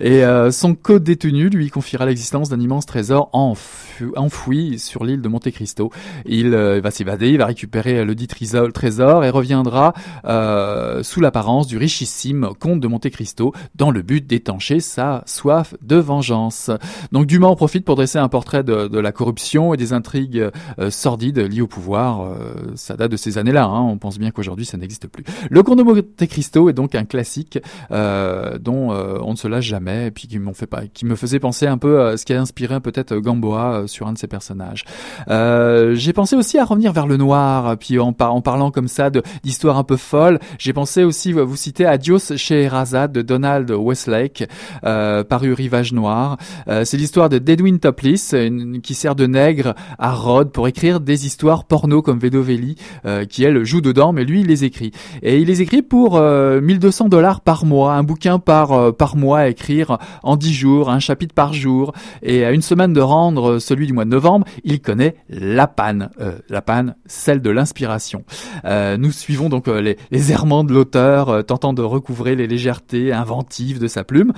Et 0.00 0.24
euh, 0.24 0.50
son 0.50 0.67
co-détenu 0.74 1.48
lui 1.48 1.70
confiera 1.70 2.06
l'existence 2.06 2.48
d'un 2.48 2.60
immense 2.60 2.86
trésor 2.86 3.30
enfoui 3.32 4.78
sur 4.78 5.04
l'île 5.04 5.20
de 5.20 5.28
Monte 5.28 5.50
Cristo. 5.50 5.90
Il 6.26 6.54
euh, 6.54 6.80
va 6.80 6.90
s'évader, 6.90 7.30
il 7.30 7.38
va 7.38 7.46
récupérer 7.46 8.04
le 8.04 8.14
dit 8.14 8.26
trésor 8.26 9.24
et 9.24 9.30
reviendra 9.30 9.94
euh, 10.24 11.02
sous 11.02 11.20
l'apparence 11.20 11.66
du 11.66 11.78
richissime 11.78 12.50
comte 12.58 12.80
de 12.80 12.88
Monte 12.88 13.08
Cristo 13.10 13.52
dans 13.74 13.90
le 13.90 14.02
but 14.02 14.26
d'étancher 14.26 14.80
sa 14.80 15.22
soif 15.26 15.74
de 15.82 15.96
vengeance. 15.96 16.70
Donc 17.12 17.26
Dumas 17.26 17.48
en 17.48 17.56
profite 17.56 17.84
pour 17.84 17.96
dresser 17.96 18.18
un 18.18 18.28
portrait 18.28 18.64
de, 18.64 18.88
de 18.88 18.98
la 18.98 19.12
corruption 19.12 19.74
et 19.74 19.76
des 19.76 19.92
intrigues 19.92 20.50
euh, 20.78 20.90
sordide 20.90 21.38
liée 21.38 21.60
au 21.60 21.66
pouvoir. 21.66 22.22
Euh, 22.22 22.72
ça 22.74 22.96
date 22.96 23.10
de 23.10 23.16
ces 23.16 23.38
années-là. 23.38 23.64
Hein. 23.64 23.80
On 23.80 23.98
pense 23.98 24.18
bien 24.18 24.30
qu'aujourd'hui 24.30 24.64
ça 24.64 24.76
n'existe 24.76 25.06
plus. 25.06 25.24
Le 25.50 25.62
Comte 25.62 25.78
de 25.78 25.82
Monte 25.82 26.26
Cristo 26.28 26.68
est 26.68 26.72
donc 26.72 26.94
un 26.94 27.04
classique 27.04 27.58
euh, 27.90 28.58
dont 28.58 28.90
on 28.90 29.32
ne 29.32 29.36
se 29.36 29.48
lâche 29.48 29.66
jamais, 29.66 30.06
et 30.06 30.10
puis 30.10 30.28
qui 30.28 30.38
m'ont 30.38 30.54
pas, 30.66 30.82
qui 30.92 31.06
me 31.06 31.16
faisait 31.16 31.38
penser 31.38 31.66
un 31.66 31.78
peu 31.78 32.02
à 32.02 32.16
ce 32.16 32.24
qui 32.24 32.32
a 32.32 32.40
inspiré 32.40 32.80
peut-être 32.80 33.16
Gamboa 33.16 33.84
sur 33.86 34.06
un 34.06 34.12
de 34.12 34.18
ses 34.18 34.26
personnages. 34.26 34.84
j'ai 35.28 36.12
pensé 36.12 36.36
aussi 36.36 36.58
à 36.58 36.64
revenir 36.64 36.92
vers 36.92 37.06
le 37.06 37.16
noir, 37.16 37.76
puis 37.78 37.98
en, 37.98 38.14
en 38.18 38.40
parlant 38.40 38.70
comme 38.70 38.88
ça 38.88 39.10
d'histoires 39.42 39.78
un 39.78 39.84
peu 39.84 39.96
folles, 39.96 40.38
j'ai 40.58 40.72
pensé 40.72 41.04
aussi 41.04 41.32
vous 41.32 41.56
citer 41.56 41.86
Adios 41.86 42.36
chez 42.36 42.68
Razad 42.68 43.12
de 43.12 43.22
Donald 43.22 43.70
Westlake, 43.70 44.48
paru 44.82 45.52
Rivage 45.52 45.92
Noir. 45.92 46.38
c'est 46.66 46.96
l'histoire 46.96 47.28
de 47.28 47.38
Dedwin 47.38 47.78
Topless, 47.78 48.34
qui 48.82 48.94
sert 48.94 49.14
de 49.14 49.26
nègre 49.26 49.74
à 49.98 50.12
Rhodes 50.12 50.52
pour 50.52 50.68
écrire 50.68 51.00
des 51.00 51.26
histoires 51.26 51.64
porno 51.64 52.02
comme 52.02 52.18
Vedovelli, 52.18 52.76
euh, 53.06 53.24
qui 53.24 53.44
elle 53.44 53.64
joue 53.64 53.80
dedans, 53.80 54.12
mais 54.12 54.24
lui 54.24 54.40
il 54.40 54.46
les 54.46 54.64
écrit. 54.64 54.92
Et 55.22 55.38
il 55.38 55.46
les 55.46 55.62
écrit 55.62 55.82
pour 55.82 56.20
1200 56.20 57.06
euh, 57.06 57.08
dollars 57.08 57.40
par 57.40 57.64
mois, 57.64 57.94
un 57.94 58.02
bouquin 58.02 58.38
par 58.38 58.72
euh, 58.72 58.92
par 58.92 59.16
mois 59.16 59.40
à 59.40 59.48
écrire 59.48 59.98
en 60.22 60.36
10 60.36 60.47
jours, 60.52 60.90
un 60.90 60.98
chapitre 60.98 61.34
par 61.34 61.52
jour. 61.52 61.92
Et 62.22 62.44
à 62.44 62.52
une 62.52 62.62
semaine 62.62 62.92
de 62.92 63.00
rendre 63.00 63.58
celui 63.58 63.86
du 63.86 63.92
mois 63.92 64.04
de 64.04 64.10
novembre, 64.10 64.46
il 64.64 64.80
connaît 64.80 65.16
la 65.28 65.66
panne, 65.66 66.10
la 66.48 66.62
panne, 66.62 66.94
celle 67.06 67.40
de 67.40 67.50
l'inspiration. 67.50 68.24
nous 68.64 69.12
suivons 69.12 69.48
donc 69.48 69.66
les, 69.66 69.96
errements 70.32 70.64
de 70.64 70.72
l'auteur, 70.72 71.44
tentant 71.44 71.72
de 71.72 71.82
recouvrer 71.82 72.36
les 72.36 72.46
légèretés 72.46 73.12
inventives 73.12 73.78
de 73.78 73.88
sa 73.88 74.04
plume. 74.04 74.32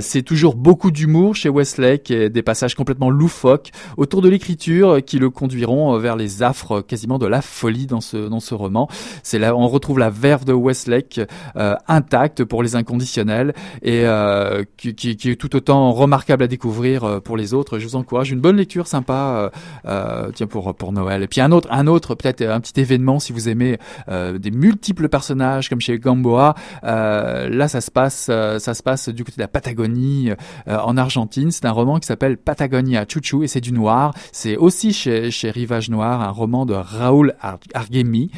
C'est 0.00 0.22
toujours 0.22 0.54
beaucoup 0.54 0.90
d'humour 0.90 1.34
chez 1.34 1.48
Westlake 1.48 2.10
et 2.10 2.30
des 2.30 2.42
passages 2.42 2.74
complètement 2.74 3.10
loufoques 3.10 3.70
autour 3.96 4.22
de 4.22 4.28
l'écriture 4.28 4.98
qui 5.04 5.18
le 5.18 5.30
conduiront 5.30 5.94
euh, 5.94 5.98
vers 5.98 6.16
les 6.16 6.42
affres 6.42 6.80
quasiment 6.80 7.18
de 7.18 7.26
la 7.26 7.42
folie 7.42 7.86
dans 7.86 8.00
ce 8.00 8.16
dans 8.28 8.40
ce 8.40 8.54
roman. 8.54 8.88
C'est 9.22 9.38
là 9.38 9.54
on 9.56 9.68
retrouve 9.68 9.98
la 9.98 10.10
verve 10.10 10.44
de 10.44 10.52
Westlake 10.52 11.20
euh, 11.56 11.74
intacte 11.88 12.44
pour 12.44 12.62
les 12.62 12.76
inconditionnels 12.76 13.54
et 13.82 14.02
euh, 14.04 14.64
qui, 14.76 14.94
tout 15.34 15.56
autant 15.56 15.92
remarquable 15.92 16.44
à 16.44 16.46
découvrir 16.46 17.04
euh, 17.04 17.20
pour 17.20 17.36
les 17.36 17.54
autres. 17.54 17.78
Je 17.78 17.86
vous 17.86 17.96
encourage 17.96 18.30
une 18.30 18.40
bonne 18.40 18.56
lecture 18.56 18.86
sympa 18.86 19.50
euh, 19.86 20.30
tiens 20.34 20.46
pour 20.46 20.74
pour 20.74 20.92
Noël. 20.92 21.22
Et 21.22 21.26
puis 21.26 21.40
un 21.40 21.52
autre 21.52 21.68
un 21.70 21.86
autre 21.86 22.14
peut-être 22.14 22.42
un 22.42 22.60
petit 22.60 22.80
événement 22.80 23.18
si 23.18 23.32
vous 23.32 23.48
aimez 23.48 23.78
des 24.08 24.50
multiples 24.50 25.08
personnages 25.08 25.68
comme 25.68 25.80
chez 25.80 25.98
Gamboa. 25.98 26.54
là 26.82 27.68
ça 27.68 27.80
se 27.80 27.90
passe 27.90 28.26
ça 28.26 28.74
se 28.74 28.82
passe 28.82 29.08
du 29.08 29.24
côté 29.24 29.36
de 29.36 29.42
la 29.42 29.48
Patagonie 29.48 30.30
en 30.66 30.96
Argentine. 30.96 31.50
C'est 31.50 31.64
un 31.64 31.72
roman 31.72 31.98
qui 31.98 32.06
s'appelle 32.06 32.36
Patagonia 32.36 33.04
Chuchu 33.08 33.44
et 33.44 33.48
c'est 33.48 33.60
du 33.60 33.72
noir. 33.72 34.14
C'est 34.32 34.56
aussi 34.56 34.92
chez, 34.92 35.30
chez 35.30 35.50
Rivage 35.50 35.90
Noir, 35.90 36.20
un 36.20 36.30
roman 36.30 36.66
de 36.66 36.74
Raoul 36.74 37.34
Argemi. 37.74 38.30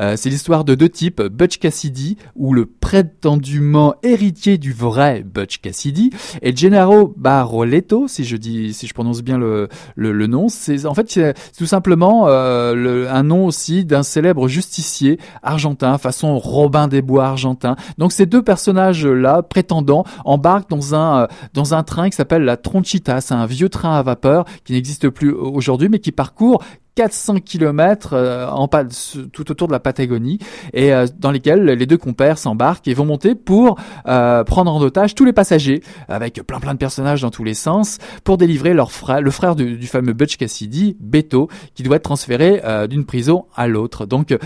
Euh, 0.00 0.16
c'est 0.16 0.30
l'histoire 0.30 0.64
de 0.64 0.74
deux 0.74 0.88
types, 0.88 1.22
Butch 1.22 1.58
Cassidy, 1.58 2.16
ou 2.34 2.52
le 2.52 2.66
prétendument 2.66 3.94
héritier 4.02 4.58
du 4.58 4.72
vrai 4.72 5.22
Butch 5.22 5.58
Cassidy, 5.58 6.10
et 6.42 6.54
Gennaro 6.54 7.12
Baroletto, 7.16 8.08
si 8.08 8.24
je 8.24 8.36
dis, 8.36 8.72
si 8.74 8.86
je 8.86 8.94
prononce 8.94 9.22
bien 9.22 9.38
le, 9.38 9.68
le, 9.96 10.26
nom. 10.26 10.48
C'est 10.48 10.86
en 10.86 10.94
fait 10.94 11.20
tout 11.56 11.66
simplement 11.66 12.26
euh, 12.28 12.74
le, 12.74 13.08
un 13.10 13.22
nom 13.22 13.46
aussi 13.46 13.84
d'un 13.84 14.02
célèbre 14.02 14.48
justicier 14.48 15.18
argentin, 15.42 15.98
façon 15.98 16.38
Robin 16.38 16.88
des 16.88 17.02
Bois 17.02 17.26
argentin. 17.26 17.76
Donc 17.98 18.12
ces 18.12 18.26
deux 18.26 18.42
personnages-là, 18.42 19.42
prétendants, 19.42 20.04
embarquent 20.24 20.70
dans 20.70 20.94
un 20.94 21.22
euh, 21.22 21.26
dans 21.52 21.74
un 21.74 21.82
train 21.82 22.10
qui 22.10 22.16
s'appelle 22.16 22.42
la 22.42 22.56
Tronchita. 22.56 23.20
C'est 23.20 23.34
un 23.34 23.46
vieux 23.46 23.68
train 23.68 23.96
à 23.96 24.02
vapeur 24.02 24.44
qui 24.64 24.72
n'existe 24.72 25.08
plus 25.08 25.32
aujourd'hui, 25.32 25.88
mais 25.88 25.98
qui 25.98 26.12
parcourt 26.12 26.62
400 26.94 27.40
km 27.40 28.10
euh, 28.12 28.46
en 28.48 28.68
tout 28.68 29.50
autour 29.50 29.68
de 29.68 29.72
la 29.72 29.80
Patagonie 29.80 30.38
et 30.72 30.92
euh, 30.92 31.06
dans 31.18 31.30
lesquels 31.30 31.64
les 31.64 31.86
deux 31.86 31.98
compères 31.98 32.38
s'embarquent 32.38 32.86
et 32.88 32.94
vont 32.94 33.04
monter 33.04 33.34
pour 33.34 33.78
euh, 34.06 34.44
prendre 34.44 34.72
en 34.72 34.80
otage 34.80 35.14
tous 35.14 35.24
les 35.24 35.32
passagers 35.32 35.82
avec 36.08 36.40
plein 36.46 36.60
plein 36.60 36.74
de 36.74 36.78
personnages 36.78 37.22
dans 37.22 37.30
tous 37.30 37.44
les 37.44 37.54
sens 37.54 37.98
pour 38.22 38.38
délivrer 38.38 38.74
leur 38.74 38.92
frère, 38.92 39.20
le 39.20 39.30
frère 39.30 39.56
du, 39.56 39.76
du 39.76 39.86
fameux 39.86 40.12
Butch 40.12 40.36
Cassidy, 40.36 40.96
Beto, 41.00 41.48
qui 41.74 41.82
doit 41.82 41.96
être 41.96 42.02
transféré 42.02 42.62
d'une 42.88 43.04
prison 43.04 43.46
à 43.54 43.66
l'autre. 43.66 44.06
Donc 44.06 44.36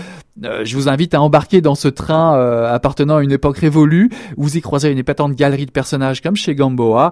je 0.41 0.75
vous 0.75 0.89
invite 0.89 1.13
à 1.13 1.21
embarquer 1.21 1.61
dans 1.61 1.75
ce 1.75 1.87
train 1.87 2.33
appartenant 2.65 3.17
à 3.17 3.23
une 3.23 3.31
époque 3.31 3.57
révolue. 3.57 4.09
Vous 4.37 4.57
y 4.57 4.61
croiserez 4.61 4.91
une 4.91 4.97
épatante 4.97 5.33
galerie 5.33 5.65
de 5.65 5.71
personnages 5.71 6.21
comme 6.21 6.35
chez 6.35 6.55
Gamboa 6.55 7.11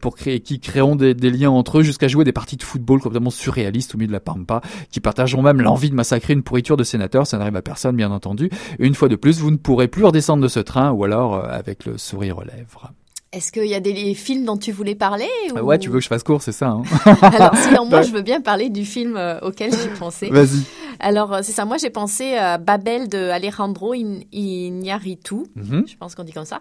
pour 0.00 0.16
créer, 0.16 0.40
qui 0.40 0.60
créeront 0.60 0.96
des, 0.96 1.14
des 1.14 1.30
liens 1.30 1.50
entre 1.50 1.78
eux 1.78 1.82
jusqu'à 1.82 2.08
jouer 2.08 2.24
des 2.24 2.32
parties 2.32 2.56
de 2.56 2.62
football 2.62 3.00
complètement 3.00 3.30
surréalistes 3.30 3.94
au 3.94 3.98
milieu 3.98 4.08
de 4.08 4.12
la 4.12 4.17
Pampa, 4.20 4.60
qui 4.90 5.00
partageront 5.00 5.42
même 5.42 5.60
l'envie 5.60 5.90
de 5.90 5.94
massacrer 5.94 6.32
une 6.32 6.42
pourriture 6.42 6.76
de 6.76 6.84
sénateurs. 6.84 7.26
Ça 7.26 7.38
n'arrive 7.38 7.56
à 7.56 7.62
personne, 7.62 7.96
bien 7.96 8.10
entendu. 8.10 8.50
une 8.78 8.94
fois 8.94 9.08
de 9.08 9.16
plus, 9.16 9.40
vous 9.40 9.50
ne 9.50 9.56
pourrez 9.56 9.88
plus 9.88 10.04
redescendre 10.04 10.42
de 10.42 10.48
ce 10.48 10.60
train 10.60 10.90
ou 10.90 11.04
alors 11.04 11.34
euh, 11.34 11.48
avec 11.48 11.84
le 11.84 11.98
sourire 11.98 12.38
aux 12.38 12.44
lèvres. 12.44 12.92
Est-ce 13.30 13.52
qu'il 13.52 13.66
y 13.66 13.74
a 13.74 13.80
des 13.80 14.14
films 14.14 14.46
dont 14.46 14.56
tu 14.56 14.72
voulais 14.72 14.94
parler 14.94 15.28
ou... 15.54 15.58
Ouais, 15.58 15.78
tu 15.78 15.90
veux 15.90 15.98
que 15.98 16.02
je 16.02 16.08
fasse 16.08 16.22
court, 16.22 16.40
c'est 16.40 16.52
ça. 16.52 16.68
Hein? 16.68 16.82
Alors, 17.22 17.54
sinon, 17.56 17.84
moi, 17.84 18.00
je 18.00 18.10
veux 18.10 18.22
bien 18.22 18.40
parler 18.40 18.70
du 18.70 18.86
film 18.86 19.18
euh, 19.18 19.38
auquel 19.40 19.70
j'ai 19.70 19.90
pensé. 19.98 20.28
Vas-y. 20.32 20.62
Alors, 20.98 21.34
euh, 21.34 21.40
c'est 21.42 21.52
ça. 21.52 21.66
Moi, 21.66 21.76
j'ai 21.76 21.90
pensé 21.90 22.36
à 22.36 22.56
Babel 22.56 23.06
de 23.10 23.28
Alejandro 23.28 23.92
Iñárritu. 23.92 25.44
Mm 25.56 25.82
Je 25.86 25.96
pense 25.98 26.14
qu'on 26.14 26.24
dit 26.24 26.32
comme 26.32 26.46
ça. 26.46 26.58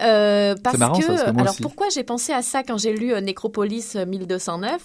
Euh, 0.00 0.54
parce 0.64 0.78
marrant, 0.78 0.98
que, 0.98 1.04
ça, 1.04 1.34
alors, 1.36 1.56
pourquoi 1.60 1.88
j'ai 1.90 2.02
pensé 2.02 2.32
à 2.32 2.40
ça 2.40 2.62
quand 2.62 2.78
j'ai 2.78 2.94
lu 2.94 3.12
Nécropolis 3.20 3.94
1209 3.94 4.80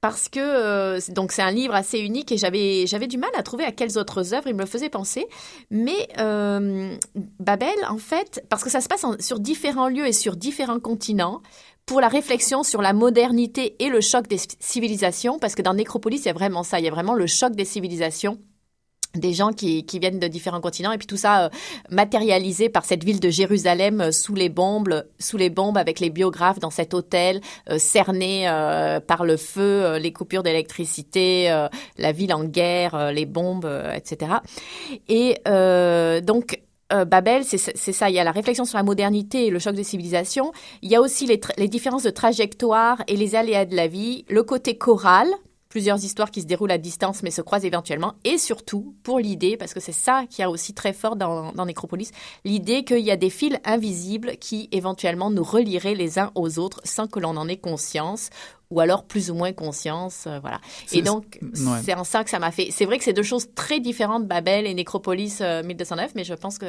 parce 0.00 0.28
que 0.28 0.40
euh, 0.40 1.00
donc 1.08 1.32
c'est 1.32 1.42
un 1.42 1.50
livre 1.50 1.74
assez 1.74 1.98
unique 1.98 2.30
et 2.32 2.36
j'avais 2.36 2.86
j'avais 2.86 3.06
du 3.06 3.18
mal 3.18 3.30
à 3.36 3.42
trouver 3.42 3.64
à 3.64 3.72
quelles 3.72 3.98
autres 3.98 4.34
œuvres 4.34 4.48
il 4.48 4.54
me 4.54 4.60
le 4.60 4.66
faisait 4.66 4.88
penser. 4.88 5.26
Mais 5.70 6.08
euh, 6.18 6.96
Babel, 7.40 7.76
en 7.88 7.98
fait, 7.98 8.44
parce 8.48 8.62
que 8.62 8.70
ça 8.70 8.80
se 8.80 8.88
passe 8.88 9.04
sur 9.20 9.40
différents 9.40 9.88
lieux 9.88 10.06
et 10.06 10.12
sur 10.12 10.36
différents 10.36 10.80
continents, 10.80 11.42
pour 11.86 12.00
la 12.00 12.08
réflexion 12.08 12.64
sur 12.64 12.82
la 12.82 12.92
modernité 12.92 13.76
et 13.78 13.88
le 13.88 14.00
choc 14.00 14.26
des 14.26 14.40
civilisations, 14.58 15.38
parce 15.38 15.54
que 15.54 15.62
dans 15.62 15.74
Nécropolis, 15.74 16.18
il 16.18 16.26
y 16.26 16.30
a 16.30 16.34
vraiment 16.34 16.62
ça, 16.64 16.80
il 16.80 16.84
y 16.84 16.88
a 16.88 16.90
vraiment 16.90 17.14
le 17.14 17.26
choc 17.26 17.54
des 17.54 17.64
civilisations 17.64 18.38
des 19.16 19.32
gens 19.32 19.52
qui, 19.52 19.84
viennent 19.98 20.18
de 20.18 20.28
différents 20.28 20.60
continents 20.60 20.92
et 20.92 20.98
puis 20.98 21.06
tout 21.06 21.16
ça 21.16 21.44
euh, 21.44 21.48
matérialisé 21.90 22.68
par 22.68 22.84
cette 22.84 23.02
ville 23.02 23.20
de 23.20 23.30
Jérusalem 23.30 24.00
euh, 24.00 24.12
sous 24.12 24.34
les 24.34 24.48
bombes 24.48 25.04
sous 25.18 25.36
les 25.36 25.50
bombes 25.50 25.78
avec 25.78 26.00
les 26.00 26.10
biographes 26.10 26.58
dans 26.58 26.70
cet 26.70 26.92
hôtel 26.92 27.40
euh, 27.70 27.78
cerné 27.78 28.46
par 29.06 29.24
le 29.24 29.36
feu 29.36 29.96
les 29.98 30.12
coupures 30.12 30.42
d'électricité 30.42 31.66
la 31.98 32.12
ville 32.12 32.32
en 32.34 32.44
guerre 32.44 33.12
les 33.12 33.26
bombes 33.26 33.68
etc 33.94 34.32
et 35.08 35.38
donc 36.22 36.60
Babel, 36.90 37.44
c'est 37.44 37.58
ça. 37.92 38.08
Il 38.08 38.14
y 38.14 38.18
a 38.18 38.24
la 38.24 38.30
réflexion 38.30 38.64
sur 38.64 38.76
la 38.76 38.84
modernité 38.84 39.46
et 39.46 39.50
le 39.50 39.58
choc 39.58 39.74
des 39.74 39.84
civilisations. 39.84 40.52
Il 40.82 40.90
y 40.90 40.94
a 40.94 41.00
aussi 41.00 41.26
les, 41.26 41.40
les 41.56 41.68
différences 41.68 42.04
de 42.04 42.10
trajectoire 42.10 43.02
et 43.08 43.16
les 43.16 43.34
aléas 43.34 43.64
de 43.64 43.74
la 43.74 43.88
vie. 43.88 44.24
Le 44.28 44.42
côté 44.42 44.76
choral, 44.78 45.28
plusieurs 45.76 46.02
histoires 46.02 46.30
qui 46.30 46.40
se 46.40 46.46
déroulent 46.46 46.70
à 46.70 46.78
distance 46.78 47.22
mais 47.22 47.30
se 47.30 47.42
croisent 47.42 47.66
éventuellement, 47.66 48.14
et 48.24 48.38
surtout 48.38 48.94
pour 49.02 49.18
l'idée, 49.18 49.58
parce 49.58 49.74
que 49.74 49.80
c'est 49.80 49.92
ça 49.92 50.24
qui 50.30 50.42
a 50.42 50.48
aussi 50.48 50.72
très 50.72 50.94
fort 50.94 51.16
dans, 51.16 51.52
dans 51.52 51.66
Nécropolis, 51.66 52.12
l'idée 52.46 52.82
qu'il 52.82 53.00
y 53.00 53.10
a 53.10 53.16
des 53.18 53.28
fils 53.28 53.58
invisibles 53.62 54.38
qui 54.38 54.70
éventuellement 54.72 55.28
nous 55.28 55.44
relieraient 55.44 55.94
les 55.94 56.18
uns 56.18 56.32
aux 56.34 56.58
autres 56.58 56.80
sans 56.84 57.08
que 57.08 57.20
l'on 57.20 57.36
en 57.36 57.46
ait 57.46 57.58
conscience, 57.58 58.30
ou 58.70 58.80
alors 58.80 59.04
plus 59.04 59.30
ou 59.30 59.34
moins 59.34 59.52
conscience, 59.52 60.24
euh, 60.26 60.38
voilà. 60.40 60.60
Et 60.92 61.02
donc, 61.02 61.38
c'est 61.82 61.94
en 61.94 62.04
ça 62.04 62.24
que 62.24 62.30
ça 62.30 62.38
m'a 62.38 62.50
fait. 62.50 62.68
C'est 62.70 62.84
vrai 62.84 62.98
que 62.98 63.04
c'est 63.04 63.12
deux 63.12 63.22
choses 63.22 63.46
très 63.54 63.80
différentes, 63.80 64.26
Babel 64.26 64.66
et 64.66 64.74
Nécropolis 64.74 65.38
euh, 65.40 65.62
1209, 65.62 66.12
mais 66.14 66.24
je 66.24 66.34
pense 66.34 66.58
que. 66.58 66.66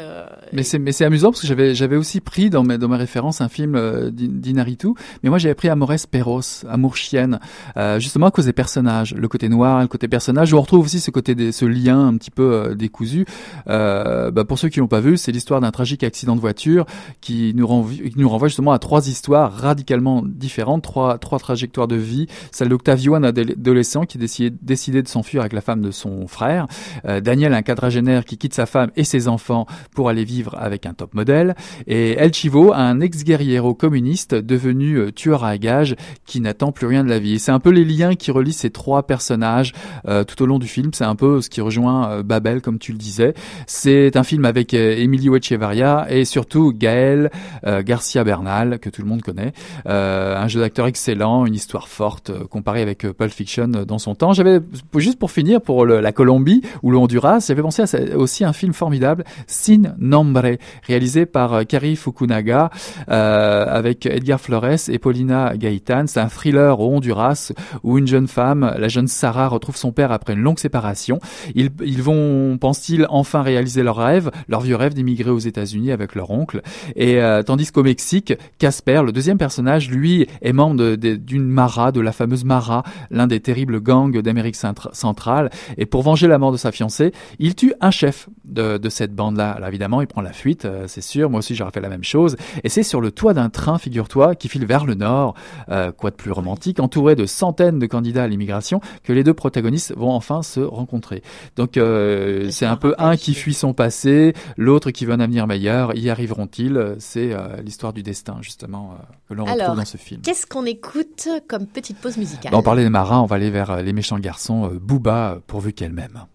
Mais 0.53 0.63
c'est 0.63 0.79
mais 0.79 0.91
c'est 0.91 1.05
amusant 1.05 1.31
parce 1.31 1.41
que 1.41 1.47
j'avais 1.47 1.75
j'avais 1.75 1.95
aussi 1.95 2.21
pris 2.21 2.49
dans 2.49 2.63
mes 2.63 2.77
dans 2.77 2.87
mes 2.87 2.97
références 2.97 3.41
un 3.41 3.49
film 3.49 3.75
euh, 3.75 4.09
d'Inaritu, 4.11 4.89
mais 5.23 5.29
moi 5.29 5.37
j'avais 5.37 5.55
pris 5.55 5.69
Amores 5.69 6.07
Perros, 6.09 6.41
Amour 6.69 6.95
chienne, 6.95 7.39
euh, 7.77 7.99
justement 7.99 8.27
à 8.27 8.31
cause 8.31 8.45
des 8.45 8.53
personnages, 8.53 9.13
le 9.13 9.27
côté 9.27 9.49
noir, 9.49 9.81
le 9.81 9.87
côté 9.87 10.07
personnage, 10.07 10.53
où 10.53 10.57
on 10.57 10.61
retrouve 10.61 10.85
aussi 10.85 10.99
ce 10.99 11.11
côté 11.11 11.35
des, 11.35 11.51
ce 11.51 11.65
lien 11.65 12.07
un 12.07 12.17
petit 12.17 12.31
peu 12.31 12.53
euh, 12.53 12.75
décousu. 12.75 13.25
Euh, 13.67 14.31
bah 14.31 14.45
pour 14.45 14.59
ceux 14.59 14.69
qui 14.69 14.79
l'ont 14.79 14.87
pas 14.87 14.99
vu, 14.99 15.17
c'est 15.17 15.31
l'histoire 15.31 15.61
d'un 15.61 15.71
tragique 15.71 16.03
accident 16.03 16.35
de 16.35 16.41
voiture 16.41 16.85
qui 17.21 17.53
nous 17.55 17.67
renvoie, 17.67 17.93
qui 17.93 18.13
nous 18.17 18.29
renvoie 18.29 18.47
justement 18.47 18.71
à 18.71 18.79
trois 18.79 19.07
histoires 19.07 19.53
radicalement 19.53 20.21
différentes, 20.23 20.83
trois 20.83 21.17
trois 21.17 21.39
trajectoires 21.39 21.86
de 21.87 21.95
vie, 21.95 22.27
celle 22.51 22.69
d'Octavio, 22.69 23.15
un 23.15 23.23
adolescent 23.23 24.03
qui 24.03 24.17
décidé 24.17 25.01
de 25.01 25.07
s'enfuir 25.07 25.41
avec 25.41 25.53
la 25.53 25.61
femme 25.61 25.81
de 25.81 25.91
son 25.91 26.27
frère, 26.27 26.67
euh, 27.05 27.21
Daniel, 27.21 27.53
un 27.53 27.61
quadragénaire 27.61 28.25
qui 28.25 28.37
quitte 28.37 28.53
sa 28.53 28.65
femme 28.65 28.91
et 28.95 29.03
ses 29.03 29.27
enfants 29.27 29.65
pour 29.95 30.09
aller 30.09 30.23
vivre 30.23 30.55
avec 30.57 30.85
un 30.85 30.93
top 30.93 31.13
modèle, 31.13 31.55
et 31.87 32.13
El 32.13 32.33
Chivo, 32.33 32.73
un 32.73 32.99
ex-guerriero 32.99 33.73
communiste 33.73 34.35
devenu 34.35 34.95
euh, 34.95 35.11
tueur 35.11 35.43
à 35.43 35.57
gages 35.57 35.95
qui 36.25 36.41
n'attend 36.41 36.71
plus 36.71 36.87
rien 36.87 37.03
de 37.03 37.09
la 37.09 37.19
vie. 37.19 37.39
C'est 37.39 37.51
un 37.51 37.59
peu 37.59 37.69
les 37.69 37.85
liens 37.85 38.15
qui 38.15 38.31
relient 38.31 38.53
ces 38.53 38.69
trois 38.69 39.03
personnages 39.03 39.73
euh, 40.07 40.23
tout 40.23 40.41
au 40.41 40.45
long 40.45 40.59
du 40.59 40.67
film, 40.67 40.91
c'est 40.93 41.05
un 41.05 41.15
peu 41.15 41.41
ce 41.41 41.49
qui 41.49 41.61
rejoint 41.61 42.21
Babel, 42.23 42.61
comme 42.61 42.79
tu 42.79 42.91
le 42.91 42.97
disais. 42.97 43.33
C'est 43.65 44.15
un 44.15 44.23
film 44.23 44.45
avec 44.45 44.73
Emilio 44.73 45.35
Echevarria 45.35 46.07
et 46.09 46.25
surtout 46.25 46.73
Gaël 46.73 47.29
Garcia 47.63 48.23
Bernal, 48.23 48.79
que 48.79 48.89
tout 48.89 49.01
le 49.01 49.07
monde 49.07 49.21
connaît. 49.21 49.53
un 49.85 50.47
jeu 50.47 50.59
d'acteur 50.59 50.87
excellent, 50.87 51.45
une 51.45 51.55
histoire 51.55 51.76
forte 51.85 52.31
euh, 52.31 52.45
comparée 52.45 52.81
avec 52.81 53.05
euh, 53.05 53.13
Pulp 53.13 53.31
Fiction 53.31 53.71
euh, 53.75 53.85
dans 53.85 53.99
son 53.99 54.15
temps. 54.15 54.33
J'avais 54.33 54.59
juste 54.95 55.19
pour 55.19 55.31
finir 55.31 55.61
pour 55.61 55.85
la 55.85 56.11
Colombie 56.11 56.61
ou 56.81 56.91
le 56.91 56.97
Honduras, 56.97 57.45
j'avais 57.47 57.61
pensé 57.61 57.83
à 57.83 58.17
aussi 58.17 58.43
un 58.43 58.53
film 58.53 58.73
formidable, 58.73 59.23
Sin 59.45 59.93
Nombre, 59.99 60.57
réalisé 60.87 61.25
par 61.25 61.65
Kari 61.67 61.95
Fukunaga 61.95 62.69
avec 63.07 64.05
Edgar 64.05 64.39
Flores 64.39 64.89
et 64.89 64.97
Paulina 64.99 65.55
Gaitán. 65.57 66.07
C'est 66.07 66.19
un 66.19 66.29
thriller 66.29 66.79
au 66.79 66.95
Honduras 66.95 67.51
où 67.83 67.97
une 67.97 68.07
jeune 68.07 68.27
femme, 68.27 68.73
la 68.77 68.87
jeune 68.87 69.07
Sarah, 69.07 69.47
retrouve 69.47 69.75
son 69.75 69.91
père 69.91 70.11
après 70.11 70.33
une 70.33 70.41
longue 70.41 70.59
séparation. 70.59 71.19
Ils, 71.55 71.69
ils 71.83 72.01
vont, 72.01 72.57
pense-t-il, 72.57 73.05
enfin 73.09 73.41
réaliser 73.41 73.83
leur 73.83 73.97
rêve, 73.97 74.31
leur 74.47 74.61
vieux 74.61 74.75
rêve 74.75 74.93
d'immigrer 74.93 75.29
aux 75.29 75.39
États-Unis 75.39 75.91
avec 75.91 76.15
leur 76.15 76.31
oncle. 76.31 76.61
Et 76.95 77.19
tandis 77.45 77.71
qu'au 77.71 77.83
Mexique, 77.83 78.33
Casper, 78.57 79.01
le 79.05 79.11
deuxième 79.11 79.37
personnage, 79.37 79.89
lui, 79.89 80.27
est 80.41 80.53
membre 80.53 80.95
d'une 80.95 81.47
mara 81.67 81.91
de 81.91 81.99
la 81.99 82.13
fameuse 82.13 82.45
Mara, 82.45 82.83
l'un 83.11 83.27
des 83.27 83.41
terribles 83.41 83.81
gangs 83.81 84.21
d'Amérique 84.21 84.55
centrale. 84.55 85.49
Et 85.77 85.85
pour 85.85 86.01
venger 86.01 86.27
la 86.27 86.37
mort 86.37 86.53
de 86.53 86.57
sa 86.57 86.71
fiancée, 86.71 87.11
il 87.39 87.55
tue 87.55 87.73
un 87.81 87.91
chef 87.91 88.29
de, 88.45 88.77
de 88.77 88.89
cette 88.89 89.13
bande-là. 89.13 89.51
Alors 89.51 89.67
évidemment, 89.67 89.99
il 90.01 90.07
prend 90.07 90.21
la 90.21 90.31
fuite, 90.31 90.63
euh, 90.63 90.85
c'est 90.87 91.01
sûr. 91.01 91.29
Moi 91.29 91.39
aussi, 91.39 91.55
j'aurais 91.55 91.71
fait 91.71 91.81
la 91.81 91.89
même 91.89 92.05
chose. 92.05 92.37
Et 92.63 92.69
c'est 92.69 92.83
sur 92.83 93.01
le 93.01 93.11
toit 93.11 93.33
d'un 93.33 93.49
train, 93.49 93.77
figure-toi, 93.77 94.35
qui 94.35 94.47
file 94.47 94.65
vers 94.65 94.85
le 94.85 94.93
nord, 94.93 95.33
euh, 95.69 95.91
quoi 95.91 96.09
de 96.11 96.15
plus 96.15 96.31
romantique, 96.31 96.79
entouré 96.79 97.15
de 97.15 97.25
centaines 97.25 97.79
de 97.79 97.85
candidats 97.85 98.23
à 98.23 98.27
l'immigration, 98.27 98.79
que 99.03 99.11
les 99.11 99.23
deux 99.23 99.33
protagonistes 99.33 99.93
vont 99.97 100.11
enfin 100.11 100.41
se 100.41 100.61
rencontrer. 100.61 101.21
Donc 101.57 101.75
euh, 101.75 102.49
c'est 102.49 102.65
un 102.65 102.77
peu 102.77 102.95
un 102.97 103.17
qui 103.17 103.33
fuit 103.33 103.53
son 103.53 103.73
passé, 103.73 104.33
l'autre 104.55 104.91
qui 104.91 105.05
veut 105.05 105.13
un 105.13 105.19
avenir 105.19 105.47
meilleur. 105.47 105.95
Y 105.97 106.09
arriveront-ils? 106.09 106.95
C'est 106.99 107.35
l'histoire 107.63 107.91
du 107.91 108.03
destin, 108.03 108.37
justement, 108.41 108.95
que 109.27 109.33
l'on 109.33 109.45
retrouve 109.45 109.75
dans 109.75 109.85
ce 109.85 109.97
film. 109.97 110.21
Qu'est-ce 110.21 110.45
qu'on 110.45 110.65
écoute 110.65 111.27
comme 111.47 111.56
petite 111.65 111.97
pause 111.97 112.17
musicale. 112.17 112.53
On 112.53 112.61
parlait 112.61 112.83
des 112.83 112.89
marins, 112.89 113.21
on 113.21 113.25
va 113.25 113.37
aller 113.37 113.49
vers 113.49 113.71
euh, 113.71 113.81
les 113.81 113.93
méchants 113.93 114.19
garçons, 114.19 114.65
euh, 114.65 114.79
Booba, 114.79 115.39
pourvu 115.47 115.73
qu'elle 115.73 115.93
m'aime. 115.93 116.25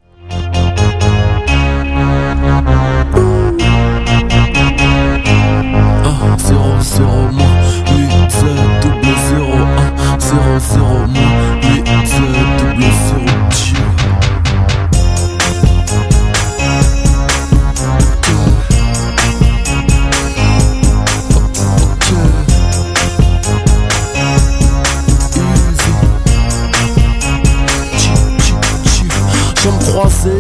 Un, 6.05 6.39
zéro, 6.39 6.81
zéro, 6.81 7.31
moins, 7.33 7.61
8, 7.87 8.31
7, 8.31 8.49
double, 8.83 9.15
0, 9.29 9.53
1, 9.53 10.21
0, 10.21 10.59
0, 10.59 10.85
moins, 11.09 11.61
8, 11.63 11.87
7, 12.07 12.23
double, 12.59 12.83
0, 12.83 13.32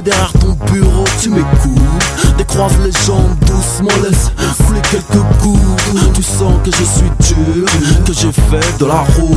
derrière 0.02 0.32
ton 0.32 0.56
bureau, 0.72 1.04
tu 1.20 1.30
m'écoutes. 1.30 2.36
Décroise 2.36 2.72
les 2.84 2.92
jambes 3.06 3.38
doucement, 3.40 3.96
laisse 4.02 4.30
couler 4.66 4.80
quelques 4.90 5.24
Tu 5.42 6.22
sens 6.22 6.54
que 6.62 6.70
je 6.70 6.84
suis 6.84 7.34
dur, 7.34 7.66
que 8.06 8.12
j'ai 8.12 8.30
fait 8.30 8.78
de 8.78 8.86
la 8.86 9.00
route. 9.00 9.36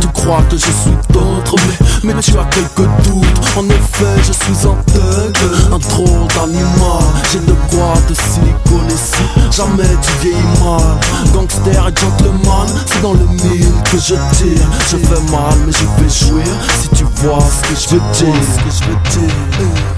Tu 0.00 0.08
crois 0.08 0.42
que 0.50 0.56
je 0.56 0.64
suis 0.64 0.96
d'autres, 1.10 1.54
mais, 2.02 2.12
mais 2.12 2.20
tu 2.20 2.32
as 2.36 2.44
quelques 2.46 2.88
doutes. 3.04 3.40
En 3.56 3.64
effet, 3.68 4.16
je 4.26 4.32
suis 4.32 4.66
un 4.66 4.74
thug, 4.92 5.36
un 5.72 5.78
drôle 5.78 6.26
d'animal. 6.34 7.04
J'ai 7.30 7.38
de 7.38 7.54
quoi 7.70 7.94
te 8.08 8.14
siliconer 8.14 8.96
si 8.96 9.56
jamais 9.56 9.96
tu 10.02 10.12
vieillis 10.22 10.60
mal. 10.60 10.98
Gangster 11.32 11.88
et 11.88 12.00
gentleman, 12.00 12.66
c'est 12.86 13.02
dans 13.02 13.12
le 13.12 13.26
mille 13.26 13.72
que 13.92 13.98
je 13.98 14.16
tire. 14.36 14.66
Je 14.90 14.96
fais 14.96 15.30
mal, 15.30 15.54
mais 15.64 15.72
je 15.72 16.02
vais 16.02 16.10
jouir 16.10 16.52
si 16.80 16.88
tu 16.88 17.04
vois 17.22 17.38
ce 17.38 17.68
que 17.68 17.74
je 17.80 17.94
veux 17.94 18.02
dire. 18.12 18.42
Ce 18.42 18.58
que 18.64 18.70
je 18.70 18.90
veux 18.90 19.22
dire. 19.22 19.34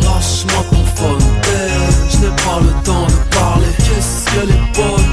Lâche-moi 0.02 0.62
ton 0.70 0.84
phone, 0.96 1.28
eh, 1.44 2.12
je 2.12 2.16
n'ai 2.18 2.32
pas 2.44 2.60
le 2.60 2.72
temps 2.84 3.06
de 3.06 3.34
parler. 3.34 3.72
Qu'est-ce 3.78 4.24
qu'elle 4.26 4.50
est 4.50 4.66
bonne, 4.76 5.05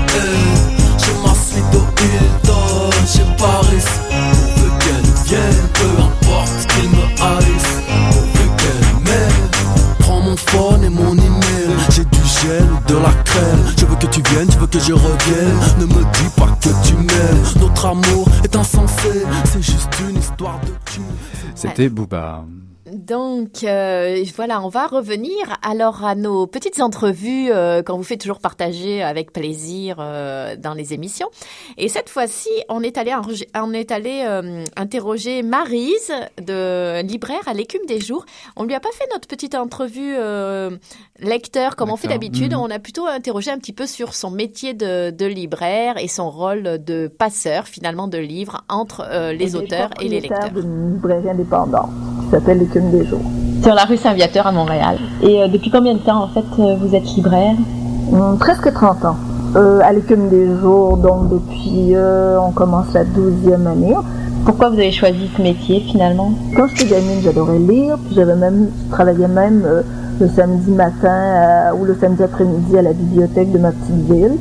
Je 13.77 13.85
veux 13.85 13.95
que 13.95 14.07
tu 14.07 14.21
viennes, 14.31 14.47
tu 14.47 14.57
veux 14.57 14.67
que 14.67 14.79
je 14.79 14.93
revienne. 14.93 15.59
Ne 15.79 15.85
me 15.85 16.03
dis 16.13 16.29
pas 16.37 16.49
que 16.61 16.69
tu 16.87 16.95
m'aimes. 16.95 17.43
Notre 17.59 17.85
amour 17.87 18.27
est 18.43 18.55
insensé. 18.55 19.23
C'est 19.45 19.61
juste 19.61 19.89
une 20.09 20.17
histoire 20.17 20.59
de 20.61 20.71
cul 20.85 21.01
C'était 21.55 21.89
Booba. 21.89 22.45
Donc 22.93 23.63
euh, 23.63 24.23
voilà, 24.35 24.61
on 24.61 24.69
va 24.69 24.87
revenir 24.87 25.57
alors 25.61 26.05
à 26.05 26.15
nos 26.15 26.45
petites 26.47 26.79
entrevues 26.79 27.51
euh, 27.51 27.81
qu'on 27.81 27.97
vous 27.97 28.03
fait 28.03 28.17
toujours 28.17 28.39
partager 28.39 29.01
avec 29.01 29.33
plaisir 29.33 29.97
euh, 29.99 30.55
dans 30.55 30.73
les 30.73 30.93
émissions. 30.93 31.29
Et 31.77 31.89
cette 31.89 32.09
fois-ci, 32.09 32.49
on 32.69 32.81
est 32.81 32.97
allé, 32.97 33.15
on 33.55 33.73
est 33.73 33.91
allé 33.91 34.23
euh, 34.25 34.63
interroger 34.77 35.41
Marise, 35.43 36.11
de 36.37 37.01
libraire 37.01 37.47
à 37.47 37.53
l'écume 37.53 37.85
des 37.87 37.99
jours. 37.99 38.25
On 38.55 38.63
lui 38.63 38.75
a 38.75 38.79
pas 38.79 38.91
fait 38.93 39.07
notre 39.11 39.27
petite 39.27 39.55
entrevue 39.55 40.15
euh, 40.17 40.69
lecteur 41.19 41.75
comme 41.75 41.89
on 41.89 41.95
fait 41.95 42.07
d'habitude. 42.07 42.53
Mhm. 42.53 42.59
On 42.59 42.69
a 42.69 42.79
plutôt 42.79 43.07
interrogé 43.07 43.51
un 43.51 43.57
petit 43.57 43.73
peu 43.73 43.87
sur 43.87 44.13
son 44.13 44.29
métier 44.29 44.73
de, 44.73 45.09
de 45.09 45.25
libraire 45.25 45.97
et 45.97 46.07
son 46.07 46.29
rôle 46.29 46.83
de 46.83 47.07
passeur 47.07 47.67
finalement 47.67 48.07
de 48.07 48.17
livres 48.17 48.63
entre 48.69 49.03
euh, 49.09 49.33
les 49.33 49.55
auteurs 49.55 49.89
et 49.99 50.07
les 50.07 50.21
lecteurs. 50.21 50.51
d'une 50.51 50.93
librairie 50.93 51.29
indépendante 51.29 51.89
qui 52.23 52.29
s'appelle 52.31 52.59
L'écume 52.59 52.82
des 52.91 53.05
jours. 53.05 53.21
sur 53.63 53.73
la 53.73 53.85
rue 53.85 53.97
Saint-Viateur 53.97 54.47
à 54.47 54.51
Montréal. 54.51 54.97
Et 55.21 55.41
euh, 55.41 55.47
depuis 55.47 55.71
combien 55.71 55.93
de 55.93 55.99
temps 55.99 56.23
en 56.23 56.27
fait 56.27 56.45
euh, 56.59 56.75
vous 56.79 56.95
êtes 56.95 57.05
libraire? 57.15 57.55
Hum, 58.11 58.37
presque 58.39 58.71
30 58.73 59.05
ans. 59.05 59.15
Euh, 59.55 59.79
à 59.83 59.93
l'écume 59.93 60.29
des 60.29 60.47
jours, 60.59 60.97
donc 60.97 61.29
depuis, 61.29 61.93
on 61.95 62.51
commence 62.51 62.91
la 62.93 63.03
12e 63.03 63.67
année. 63.67 63.95
Pourquoi 64.45 64.69
vous 64.69 64.75
avez 64.77 64.91
choisi 64.91 65.29
ce 65.37 65.41
métier 65.41 65.79
finalement? 65.89 66.33
Quand 66.55 66.67
j'étais 66.67 66.95
gamine, 66.95 67.21
j'adorais 67.23 67.59
lire, 67.59 67.97
puis 68.05 68.15
j'avais 68.15 68.35
même, 68.35 68.67
je 68.85 68.91
travaillais 68.91 69.29
même 69.29 69.63
euh, 69.65 69.83
le 70.19 70.27
samedi 70.27 70.71
matin 70.71 71.71
ou 71.79 71.85
le 71.85 71.95
samedi 71.95 72.23
après-midi 72.23 72.77
à 72.77 72.81
la 72.81 72.91
bibliothèque 72.91 73.53
de 73.53 73.57
ma 73.57 73.71
petite 73.71 74.11
ville. 74.11 74.33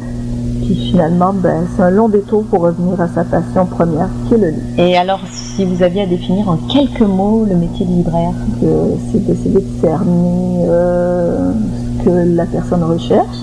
Puis 0.65 0.75
finalement, 0.91 1.33
ben, 1.33 1.65
c'est 1.75 1.83
un 1.83 1.91
long 1.91 2.09
détour 2.09 2.45
pour 2.45 2.61
revenir 2.63 3.01
à 3.01 3.09
sa 3.09 3.25
passion 3.25 3.67
première, 3.67 4.09
qui 4.29 4.35
est 4.35 4.39
le 4.39 4.49
livre. 4.51 4.79
Et 4.79 4.97
alors 4.97 5.21
si 5.33 5.65
vous 5.65 5.83
aviez 5.83 6.03
à 6.03 6.07
définir 6.07 6.49
en 6.49 6.57
quelques 6.57 7.01
mots 7.01 7.45
le 7.49 7.57
métier 7.57 7.85
de 7.85 7.91
libraire 7.91 8.33
que 8.61 8.67
c'est 9.11 9.25
d'essayer 9.27 9.61
de 9.61 9.81
cerner 9.81 10.65
euh, 10.69 11.53
ce 11.99 12.05
que 12.05 12.37
la 12.37 12.47
personne 12.47 12.85
recherche, 12.85 13.37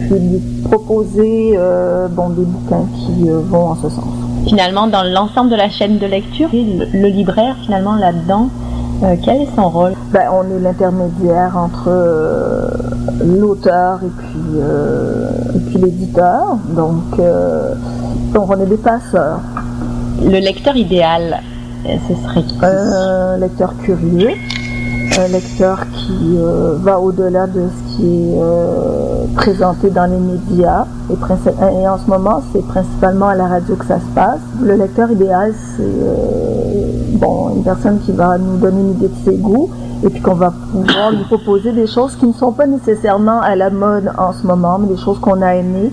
puis 0.00 0.18
lui 0.18 0.40
proposer 0.64 1.52
euh, 1.56 2.08
bon, 2.08 2.30
des 2.30 2.44
bouquins 2.44 2.86
qui 2.94 3.28
euh, 3.28 3.40
vont 3.44 3.66
en 3.66 3.76
ce 3.76 3.88
sens. 3.88 4.04
Finalement, 4.46 4.86
dans 4.86 5.02
l'ensemble 5.02 5.50
de 5.50 5.56
la 5.56 5.68
chaîne 5.68 5.98
de 5.98 6.06
lecture, 6.06 6.48
le, 6.52 7.00
le 7.00 7.08
libraire, 7.08 7.56
finalement, 7.64 7.94
là-dedans, 7.94 8.48
euh, 9.02 9.16
quel 9.22 9.42
est 9.42 9.54
son 9.54 9.68
rôle? 9.68 9.92
Ben, 10.12 10.28
On 10.32 10.44
est 10.44 10.60
l'intermédiaire 10.60 11.56
entre 11.56 11.88
euh, 11.88 12.70
l'auteur 13.24 14.00
et 14.02 14.10
puis, 14.18 14.60
euh, 14.60 15.28
et 15.54 15.58
puis 15.58 15.78
l'éditeur. 15.78 16.56
Donc, 16.70 17.20
donc, 18.32 18.50
on 18.50 18.60
est 18.60 18.66
des 18.66 18.76
passeurs. 18.76 19.40
Le 20.22 20.38
lecteur 20.38 20.76
idéal, 20.76 21.40
ce 21.84 22.14
serait 22.14 22.42
qui? 22.42 22.58
Un 22.62 23.36
lecteur 23.38 23.74
curieux, 23.84 24.32
un 25.18 25.28
lecteur 25.28 25.80
qui 25.92 26.38
va 26.82 26.98
au-delà 26.98 27.46
de 27.46 27.68
ce 27.68 27.85
qui 27.96 28.04
est 28.04 28.38
euh, 28.38 29.24
présenté 29.34 29.90
dans 29.90 30.06
les 30.06 30.18
médias. 30.18 30.86
Et, 31.10 31.88
en 31.88 31.98
ce 31.98 32.08
moment, 32.08 32.42
c'est 32.52 32.64
principalement 32.66 33.28
à 33.28 33.34
la 33.34 33.46
radio 33.46 33.74
que 33.76 33.86
ça 33.86 33.98
se 33.98 34.14
passe. 34.14 34.40
Le 34.62 34.74
lecteur 34.74 35.10
idéal, 35.10 35.52
c'est 35.76 35.82
euh, 35.82 37.54
une 37.54 37.62
personne 37.62 37.98
qui 38.00 38.12
va 38.12 38.38
nous 38.38 38.58
donner 38.58 38.80
une 38.80 38.90
idée 38.92 39.08
de 39.08 39.24
ses 39.24 39.36
goûts 39.36 39.70
et 40.04 40.10
puis 40.10 40.20
qu'on 40.20 40.34
va 40.34 40.52
pouvoir 40.70 41.10
lui 41.10 41.24
proposer 41.24 41.72
des 41.72 41.86
choses 41.86 42.16
qui 42.16 42.26
ne 42.26 42.32
sont 42.32 42.52
pas 42.52 42.66
nécessairement 42.66 43.40
à 43.40 43.56
la 43.56 43.70
mode 43.70 44.12
en 44.18 44.32
ce 44.32 44.46
moment, 44.46 44.78
mais 44.78 44.88
des 44.88 45.00
choses 45.00 45.18
qu'on 45.18 45.40
a 45.40 45.54
aimées. 45.54 45.90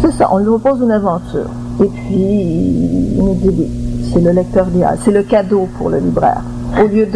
C'est 0.00 0.12
ça, 0.12 0.28
on 0.32 0.38
lui 0.38 0.46
propose 0.46 0.80
une 0.80 0.90
aventure. 0.90 1.50
Et 1.80 1.86
puis, 1.86 2.16
il 2.16 3.22
nous 3.22 3.34
dit. 3.34 3.68
C'est 4.12 4.20
le 4.20 4.30
lecteur 4.30 4.68
idéal. 4.68 4.98
C'est 5.02 5.10
le 5.10 5.22
cadeau 5.22 5.68
pour 5.78 5.88
le 5.88 5.98
libraire. 5.98 6.42
Au 6.78 6.86
lieu 6.86 7.06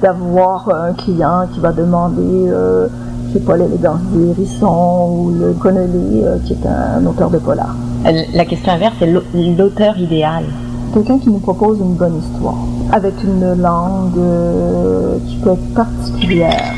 d'avoir 0.00 0.68
un 0.70 0.92
client 0.94 1.46
qui 1.52 1.60
va 1.60 1.72
demander, 1.72 2.48
euh, 2.48 2.88
je 3.32 3.38
sais 3.38 3.44
pas, 3.44 3.56
l'élégance 3.56 4.00
des 4.14 4.30
hérissons 4.30 5.08
ou 5.10 5.30
le 5.30 5.52
Connolly, 5.54 6.22
euh, 6.24 6.36
qui 6.44 6.52
est 6.52 6.66
un 6.66 7.04
auteur 7.06 7.30
de 7.30 7.38
polar. 7.38 7.74
Euh, 8.06 8.10
La 8.34 8.44
question 8.44 8.72
inverse, 8.72 8.94
c'est 8.98 9.06
l'au- 9.06 9.22
l'auteur 9.58 9.96
idéal. 9.98 10.44
Quelqu'un 10.92 11.18
qui 11.18 11.30
nous 11.30 11.38
propose 11.38 11.78
une 11.80 11.94
bonne 11.94 12.18
histoire, 12.18 12.56
avec 12.92 13.14
une 13.24 13.54
langue 13.60 14.18
euh, 14.18 15.16
qui 15.26 15.36
peut 15.36 15.50
être 15.52 15.74
particulière. 15.74 16.74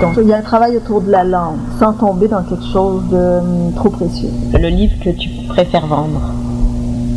Donc, 0.00 0.12
il 0.22 0.28
y 0.28 0.32
a 0.32 0.36
un 0.36 0.42
travail 0.42 0.76
autour 0.76 1.00
de 1.00 1.10
la 1.10 1.24
langue, 1.24 1.56
sans 1.80 1.92
tomber 1.94 2.28
dans 2.28 2.42
quelque 2.42 2.66
chose 2.72 3.02
de 3.10 3.38
hum, 3.40 3.72
trop 3.74 3.88
précieux. 3.88 4.28
Le 4.52 4.68
livre 4.68 4.92
que 5.02 5.10
tu 5.10 5.28
préfères 5.48 5.86
vendre? 5.86 6.20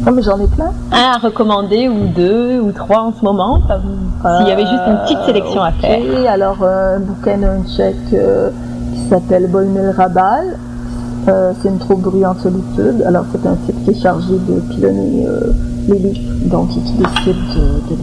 Ah, 0.07 0.11
mais 0.11 0.21
j'en 0.21 0.39
ai 0.39 0.47
plein. 0.47 0.71
Un 0.93 1.11
à 1.15 1.17
recommander, 1.17 1.89
ou 1.89 2.07
deux, 2.15 2.59
ou 2.61 2.71
trois 2.71 3.01
en 3.01 3.13
ce 3.13 3.23
moment? 3.23 3.59
S'il 4.37 4.47
y 4.47 4.51
avait 4.51 4.65
juste 4.65 4.81
une 4.87 4.97
petite 5.03 5.19
sélection 5.25 5.61
à 5.61 5.71
faire. 5.73 5.99
alors 6.31 6.57
euh, 6.63 6.95
un 6.97 6.99
bouquin 7.01 7.43
euh, 7.43 7.57
qui 7.67 7.81
s'appelle 9.09 9.47
Bolmil 9.49 9.93
Rabal. 9.95 10.57
Euh, 11.27 11.51
c'est 11.61 11.67
une 11.69 11.77
trop 11.77 11.95
bruyante 11.95 12.39
solitude. 12.39 13.03
Alors 13.05 13.25
c'est 13.31 13.45
un 13.47 13.55
type 13.65 13.83
qui 13.83 13.91
est 13.91 14.01
chargé 14.01 14.33
de 14.47 14.59
pilonner 14.73 15.25
euh, 15.27 15.51
les 15.89 15.99
livres, 15.99 16.33
donc 16.45 16.69
qui 16.69 16.79
décide 16.79 17.35
de, 17.55 17.95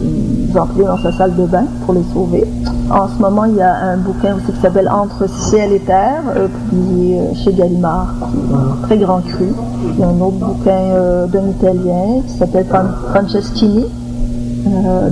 les 0.51 0.57
emplir 0.57 0.87
dans 0.87 0.99
sa 0.99 1.11
salle 1.11 1.35
de 1.35 1.45
bain 1.45 1.65
pour 1.85 1.95
les 1.95 2.03
sauver. 2.13 2.45
En 2.89 3.07
ce 3.07 3.19
moment, 3.19 3.45
il 3.45 3.55
y 3.55 3.61
a 3.61 3.75
un 3.75 3.97
bouquin 3.97 4.35
aussi 4.35 4.51
qui 4.53 4.61
s'appelle 4.61 4.87
Entre 4.89 5.27
ciel 5.27 5.73
et 5.73 5.79
terre, 5.79 6.21
euh, 6.35 6.47
publié 6.69 7.19
euh, 7.19 7.33
chez 7.33 7.53
Gallimard, 7.53 8.13
qui 8.19 8.37
est 8.37 8.55
un 8.55 8.85
très 8.87 8.97
grand 8.97 9.19
cru. 9.21 9.47
Il 9.93 9.99
y 9.99 10.03
a 10.03 10.07
un 10.07 10.21
autre 10.21 10.37
bouquin 10.37 11.27
d'un 11.27 11.47
Italien 11.49 12.21
qui 12.27 12.33
s'appelle 12.37 12.65
Fran- 12.65 13.09
Franceschini, 13.13 13.85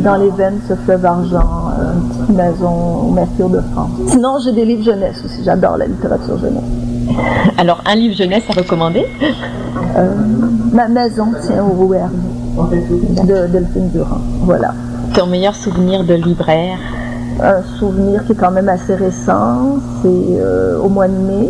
dans 0.03 0.15
les 0.15 0.29
veines, 0.29 0.60
ce 0.67 0.73
fleuve 0.75 1.05
argent, 1.05 1.64
euh, 1.78 1.94
une 1.94 2.10
petite 2.10 2.36
maison 2.36 3.08
au 3.08 3.12
Mercure 3.12 3.50
de 3.50 3.62
France. 3.74 3.92
Sinon, 4.08 4.38
j'ai 4.44 4.52
des 4.52 4.66
livres 4.66 4.84
jeunesse 4.84 5.22
aussi. 5.26 5.44
J'adore 5.44 5.78
la 5.78 5.88
littérature 5.88 6.38
jeunesse. 6.38 6.64
Alors, 7.58 7.82
un 7.86 7.96
livre 7.96 8.16
jeunesse 8.16 8.44
à 8.50 8.54
recommander? 8.54 9.06
Euh, 9.98 10.10
ma 10.74 10.88
maison 10.88 11.28
tient 11.46 11.64
au 11.64 11.74
Rouergue 11.74 12.12
de 13.28 13.48
Delphine 13.48 13.90
Durand. 13.90 14.22
Voilà. 14.42 14.74
Ton 15.14 15.28
meilleur 15.28 15.56
souvenir 15.56 16.04
de 16.04 16.14
libraire? 16.14 16.78
Un 17.42 17.62
souvenir 17.80 18.26
qui 18.26 18.32
est 18.32 18.36
quand 18.36 18.52
même 18.52 18.70
assez 18.70 18.96
récent, 18.96 19.78
c'est 20.02 20.40
euh, 20.40 20.80
au 20.80 20.90
mois 20.90 21.08
de 21.08 21.18
mai, 21.18 21.50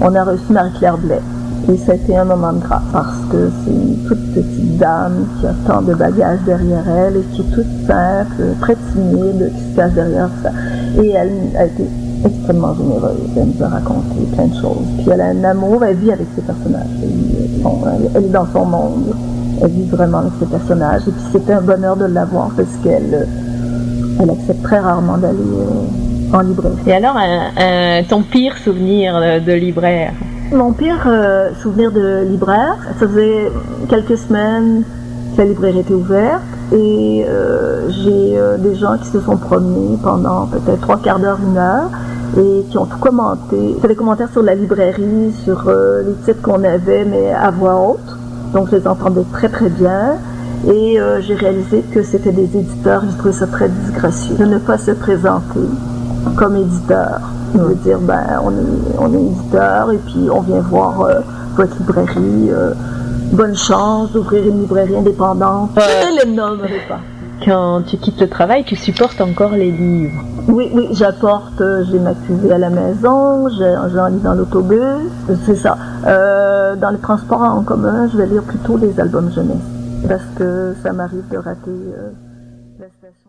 on 0.00 0.14
a 0.14 0.24
reçu 0.24 0.50
Marie-Claire 0.50 0.98
Blais. 0.98 1.20
Et 1.68 1.76
ça 1.78 1.92
a 1.92 1.94
été 1.96 2.16
un 2.16 2.24
moment 2.24 2.52
de 2.52 2.60
grâce 2.60 2.82
parce 2.92 3.18
que 3.30 3.50
c'est 3.64 3.70
une 3.72 3.96
toute 4.06 4.34
petite 4.34 4.78
dame 4.78 5.26
qui 5.40 5.46
a 5.46 5.54
tant 5.66 5.82
de 5.82 5.94
bagages 5.94 6.38
derrière 6.46 6.84
elle 6.88 7.16
et 7.16 7.22
qui 7.32 7.40
est 7.40 7.54
toute 7.54 7.86
simple, 7.88 8.42
très 8.60 8.76
timide, 8.92 9.50
qui 9.52 9.72
se 9.72 9.76
cache 9.76 9.92
derrière 9.94 10.28
ça. 10.44 10.50
Et 11.02 11.10
elle 11.10 11.32
a 11.58 11.64
été 11.64 11.84
extrêmement 12.24 12.72
généreuse. 12.74 13.18
Elle 13.36 13.46
nous 13.56 13.64
a 13.64 13.68
raconté 13.68 14.20
plein 14.32 14.46
de 14.46 14.54
choses. 14.54 14.86
Puis 14.98 15.06
elle 15.12 15.20
a 15.20 15.26
un 15.26 15.42
amour, 15.44 15.84
elle 15.84 15.96
vit 15.96 16.12
avec 16.12 16.26
ses 16.36 16.42
personnages. 16.42 16.86
Elle, 17.02 18.10
elle 18.14 18.24
est 18.26 18.28
dans 18.28 18.46
son 18.52 18.64
monde. 18.64 19.14
Elle 19.60 19.70
vit 19.70 19.88
vraiment 19.90 20.18
avec 20.18 20.32
ses 20.38 20.46
personnages. 20.46 21.02
Et 21.08 21.10
puis 21.10 21.22
c'était 21.32 21.54
un 21.54 21.62
bonheur 21.62 21.96
de 21.96 22.04
l'avoir 22.04 22.50
parce 22.56 22.76
qu'elle 22.84 23.12
euh, 23.12 23.24
elle 24.22 24.30
accepte 24.30 24.62
très 24.62 24.78
rarement 24.78 25.18
d'aller 25.18 25.38
euh, 25.38 26.36
en 26.36 26.42
librairie. 26.42 26.76
Et 26.86 26.92
alors, 26.92 27.16
un- 27.16 28.02
ton 28.08 28.22
pire 28.22 28.56
souvenir 28.58 29.14
de 29.44 29.52
libraire? 29.52 30.12
Mon 30.52 30.72
pire 30.72 31.02
euh, 31.06 31.50
souvenir 31.60 31.90
de 31.90 32.22
libraire, 32.22 32.76
ça 33.00 33.08
faisait 33.08 33.50
quelques 33.88 34.16
semaines 34.16 34.84
que 35.34 35.38
la 35.38 35.44
librairie 35.48 35.80
était 35.80 35.92
ouverte 35.92 36.40
et 36.72 37.24
euh, 37.28 37.90
j'ai 37.90 38.38
euh, 38.38 38.56
des 38.56 38.76
gens 38.76 38.96
qui 38.96 39.08
se 39.08 39.20
sont 39.20 39.36
promenés 39.36 39.98
pendant 40.00 40.46
peut-être 40.46 40.80
trois 40.82 40.98
quarts 40.98 41.18
d'heure, 41.18 41.38
une 41.44 41.58
heure 41.58 41.90
et 42.38 42.64
qui 42.70 42.78
ont 42.78 42.86
tout 42.86 42.98
commenté, 42.98 43.76
fait 43.82 43.88
des 43.88 43.96
commentaires 43.96 44.30
sur 44.30 44.42
la 44.42 44.54
librairie, 44.54 45.32
sur 45.44 45.68
les 45.68 46.14
titres 46.24 46.42
qu'on 46.42 46.62
avait 46.62 47.04
mais 47.04 47.32
à 47.32 47.50
voix 47.50 47.74
haute. 47.74 48.16
Donc 48.54 48.68
je 48.70 48.76
les 48.76 48.86
entendais 48.86 49.24
très 49.32 49.48
très 49.48 49.68
bien 49.68 50.14
et 50.68 50.98
j'ai 51.20 51.34
réalisé 51.34 51.82
que 51.92 52.02
c'était 52.02 52.32
des 52.32 52.56
éditeurs. 52.56 53.02
J'ai 53.08 53.16
trouvé 53.16 53.32
ça 53.32 53.46
très 53.46 53.68
disgracieux 53.68 54.36
de 54.36 54.44
ne 54.44 54.58
pas 54.58 54.78
se 54.78 54.92
présenter 54.92 55.60
comme 56.36 56.56
éditeur. 56.56 57.20
Il 57.54 57.60
veut 57.60 57.74
dire, 57.76 57.98
ben, 58.00 58.22
on 58.44 58.50
est, 58.50 58.98
on 58.98 59.12
est 59.14 59.22
éditeur 59.22 59.90
et 59.92 59.98
puis 59.98 60.28
on 60.30 60.40
vient 60.40 60.60
voir 60.60 61.00
euh, 61.02 61.20
votre 61.56 61.76
librairie. 61.78 62.50
euh, 62.50 62.72
bonne 63.32 63.56
chance 63.56 64.12
d'ouvrir 64.12 64.46
une 64.46 64.60
librairie 64.60 64.96
indépendante. 64.96 65.70
Je 65.76 66.24
les 66.26 66.32
nommerai 66.32 66.80
pas. 66.88 67.00
Quand 67.44 67.82
tu 67.86 67.96
quittes 67.98 68.20
le 68.20 68.28
travail, 68.28 68.64
tu 68.64 68.76
supportes 68.76 69.20
encore 69.20 69.50
les 69.52 69.70
livres. 69.70 70.22
Oui, 70.48 70.70
oui, 70.72 70.88
j'apporte, 70.92 71.60
euh, 71.60 71.84
j'ai 71.90 71.98
ma 71.98 72.14
cuvée 72.14 72.52
à 72.52 72.58
la 72.58 72.70
maison, 72.70 73.48
j'ai- 73.48 73.74
j'en 73.94 74.06
lis 74.06 74.20
dans 74.22 74.32
l'autobus, 74.34 75.10
c'est 75.44 75.56
ça. 75.56 75.76
Euh, 76.06 76.76
dans 76.76 76.90
les 76.90 76.98
transports 76.98 77.42
en 77.42 77.62
commun, 77.62 78.08
je 78.12 78.16
vais 78.16 78.26
lire 78.26 78.42
plutôt 78.42 78.76
les 78.78 78.98
albums 79.00 79.30
jeunesse. 79.32 79.56
Parce 80.08 80.22
que 80.36 80.74
ça 80.82 80.92
m'arrive 80.92 81.28
de 81.30 81.36
rater 81.36 81.58
euh, 81.68 82.10
la 82.78 82.86
station. 82.86 83.25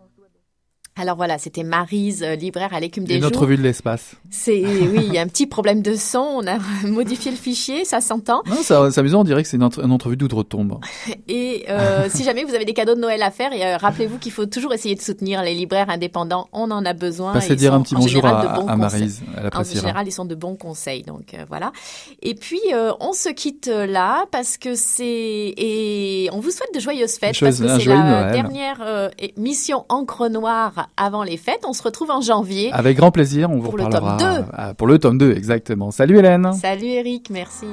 Alors 1.00 1.16
voilà, 1.16 1.38
c'était 1.38 1.62
Marise, 1.62 2.22
euh, 2.24 2.34
libraire 2.34 2.74
à 2.74 2.80
l'écume 2.80 3.04
des 3.04 3.20
notre 3.20 3.38
jours. 3.40 3.48
vue 3.48 3.56
de 3.56 3.62
l'espace. 3.62 4.16
C'est 4.30 4.60
oui, 4.64 5.04
il 5.06 5.14
y 5.14 5.18
a 5.18 5.22
un 5.22 5.28
petit 5.28 5.46
problème 5.46 5.80
de 5.80 5.94
son. 5.94 6.18
On 6.18 6.46
a 6.46 6.58
modifié 6.86 7.30
le 7.30 7.36
fichier, 7.36 7.84
ça 7.84 8.00
s'entend. 8.00 8.42
Non, 8.46 8.56
ça- 8.62 8.90
c'est 8.90 8.98
amusant, 9.00 9.20
on 9.20 9.24
dirait 9.24 9.42
que 9.42 9.48
c'est 9.48 9.56
une, 9.58 9.62
entre- 9.62 9.84
une 9.84 9.92
entrevue 9.92 10.16
d'outre-tombe. 10.16 10.80
Et 11.28 11.66
euh, 11.68 12.08
si 12.10 12.24
jamais 12.24 12.42
vous 12.44 12.54
avez 12.54 12.64
des 12.64 12.74
cadeaux 12.74 12.94
de 12.96 13.00
Noël 13.00 13.22
à 13.22 13.30
faire, 13.30 13.52
et, 13.52 13.64
euh, 13.64 13.76
rappelez-vous 13.76 14.18
qu'il 14.18 14.32
faut 14.32 14.46
toujours 14.46 14.72
essayer 14.74 14.94
de 14.96 15.00
soutenir 15.00 15.42
les 15.42 15.54
libraires 15.54 15.88
indépendants. 15.88 16.48
On 16.52 16.70
en 16.70 16.84
a 16.84 16.92
besoin. 16.94 17.32
Passez 17.32 17.54
dire 17.56 17.72
un 17.74 17.82
petit 17.82 17.94
bonjour 17.94 18.26
à, 18.26 18.40
à 18.40 18.88
elle 18.96 19.50
En 19.54 19.62
général, 19.64 20.06
ils 20.08 20.12
sont 20.12 20.24
de 20.24 20.34
bons 20.34 20.56
conseils, 20.56 21.02
donc 21.04 21.34
euh, 21.34 21.44
voilà. 21.48 21.72
Et 22.22 22.34
puis, 22.34 22.60
on 23.00 23.12
se 23.12 23.28
quitte 23.28 23.68
là 23.68 24.24
parce 24.32 24.56
que 24.56 24.74
c'est 24.74 25.04
et 25.56 26.28
on 26.32 26.40
vous 26.40 26.50
souhaite 26.50 26.74
de 26.74 26.80
joyeuses 26.80 27.16
fêtes 27.18 27.38
parce 27.38 27.58
que 27.60 27.78
c'est 27.78 27.84
la 27.86 27.96
Noël. 28.02 28.32
dernière 28.32 29.10
mission 29.36 29.84
encre 29.88 30.28
noire 30.28 30.87
avant 30.96 31.22
les 31.22 31.36
fêtes. 31.36 31.64
On 31.66 31.72
se 31.72 31.82
retrouve 31.82 32.10
en 32.10 32.20
janvier. 32.20 32.70
Avec 32.72 32.96
grand 32.96 33.10
plaisir, 33.10 33.50
on 33.50 33.58
vous 33.58 33.68
Pour 33.68 33.78
le 33.78 33.84
reparlera. 33.84 34.16
tome 34.16 34.36
2. 34.36 34.44
ah, 34.52 34.74
pour 34.74 34.86
le 34.86 34.98
tome 34.98 35.18
2, 35.18 35.32
exactement. 35.32 35.90
Salut 35.90 36.18
Hélène. 36.18 36.52
Salut 36.54 36.86
Eric, 36.86 37.30
merci. 37.30 37.66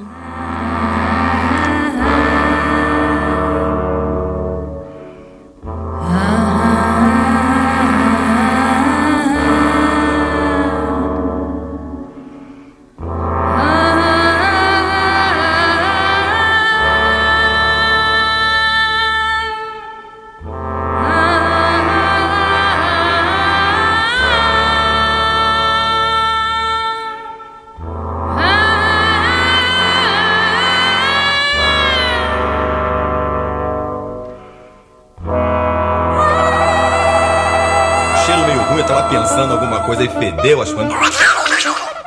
E 40.05 40.09
fedeu, 40.09 40.61
que. 40.61 40.95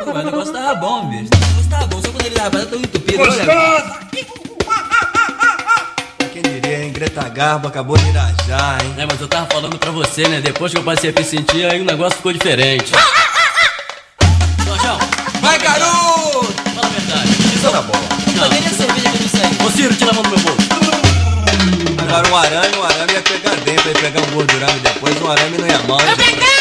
Pô, 0.04 0.12
mas 0.14 0.22
o 0.22 0.26
negócio 0.26 0.52
tava 0.52 0.74
bom, 0.76 1.08
bicho. 1.08 1.28
O 1.32 1.46
negócio 1.46 1.70
tava 1.70 1.86
bom, 1.86 2.00
só 2.02 2.08
quando 2.10 2.26
ele 2.26 2.34
tava 2.34 2.66
tão 2.66 2.78
entupido. 2.78 3.18
Gostoso! 3.18 3.98
Quem 6.32 6.42
diria, 6.42 6.84
hein? 6.84 6.92
Greta 6.92 7.28
Garbo 7.28 7.68
acabou 7.68 7.96
de 7.98 8.08
irajar, 8.08 8.78
hein? 8.84 8.94
É, 8.98 9.06
mas 9.06 9.20
eu 9.20 9.28
tava 9.28 9.46
falando 9.52 9.78
pra 9.78 9.90
você, 9.90 10.26
né? 10.28 10.40
Depois 10.40 10.72
que 10.72 10.78
eu 10.78 10.82
passei 10.82 11.10
a 11.10 11.12
me 11.12 11.24
sentir, 11.24 11.64
aí 11.70 11.80
o 11.80 11.84
negócio 11.84 12.16
ficou 12.16 12.32
diferente. 12.32 12.92
Jorjão! 14.64 14.98
Vai, 15.40 15.58
garoto! 15.58 16.52
Fala 16.74 16.86
a 16.86 16.90
verdade. 16.90 17.28
Isso 17.54 17.70
tá 17.70 17.82
bom. 17.82 17.98
Não, 18.36 18.48
nem 18.48 18.58
a 18.66 18.70
cerveja 18.70 19.10
que 19.10 19.22
me 19.22 19.28
segue. 19.28 19.64
Ô, 19.66 19.70
Ciro, 19.70 19.94
tira 19.94 20.10
a 20.10 20.14
mão 20.14 20.22
do 20.22 20.28
meu 20.30 20.38
bolso. 20.38 20.68
Agora 22.02 22.28
um 22.28 22.36
arame, 22.36 22.76
um 22.78 22.82
arame 22.84 23.12
ia 23.12 23.22
pegar 23.22 23.54
dentro, 23.56 23.88
ia 23.88 23.94
pegar 23.94 24.20
um 24.20 24.30
gordurame 24.32 24.78
depois, 24.80 25.20
um 25.20 25.30
arame 25.30 25.58
não 25.58 25.66
ia 25.66 25.78
mal. 25.88 26.00
hein, 26.00 26.14
gente? 26.16 26.57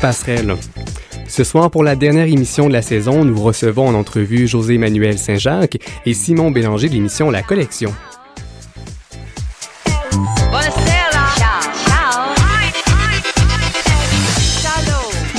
Passerelle. 0.00 0.56
Ce 1.26 1.44
soir, 1.44 1.70
pour 1.70 1.84
la 1.84 1.96
dernière 1.96 2.26
émission 2.26 2.68
de 2.68 2.72
la 2.72 2.82
saison, 2.82 3.24
nous 3.24 3.40
recevons 3.40 3.88
en 3.88 3.94
entrevue 3.94 4.46
José-Manuel 4.46 5.18
Saint-Jacques 5.18 5.78
et 6.06 6.14
Simon 6.14 6.50
Bélanger 6.50 6.88
de 6.88 6.94
l'émission 6.94 7.30
La 7.30 7.42
Collection. 7.42 7.92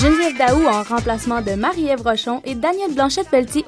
Geneviève 0.02 0.38
Daou 0.38 0.65
en 0.67 0.84
remplacement 0.84 1.41
de 1.41 1.56
Marie-Ève 1.56 2.02
Rochon 2.02 2.41
et 2.45 2.56
Daniel 2.56 2.93
Blanchette-Pelletier 2.93 3.65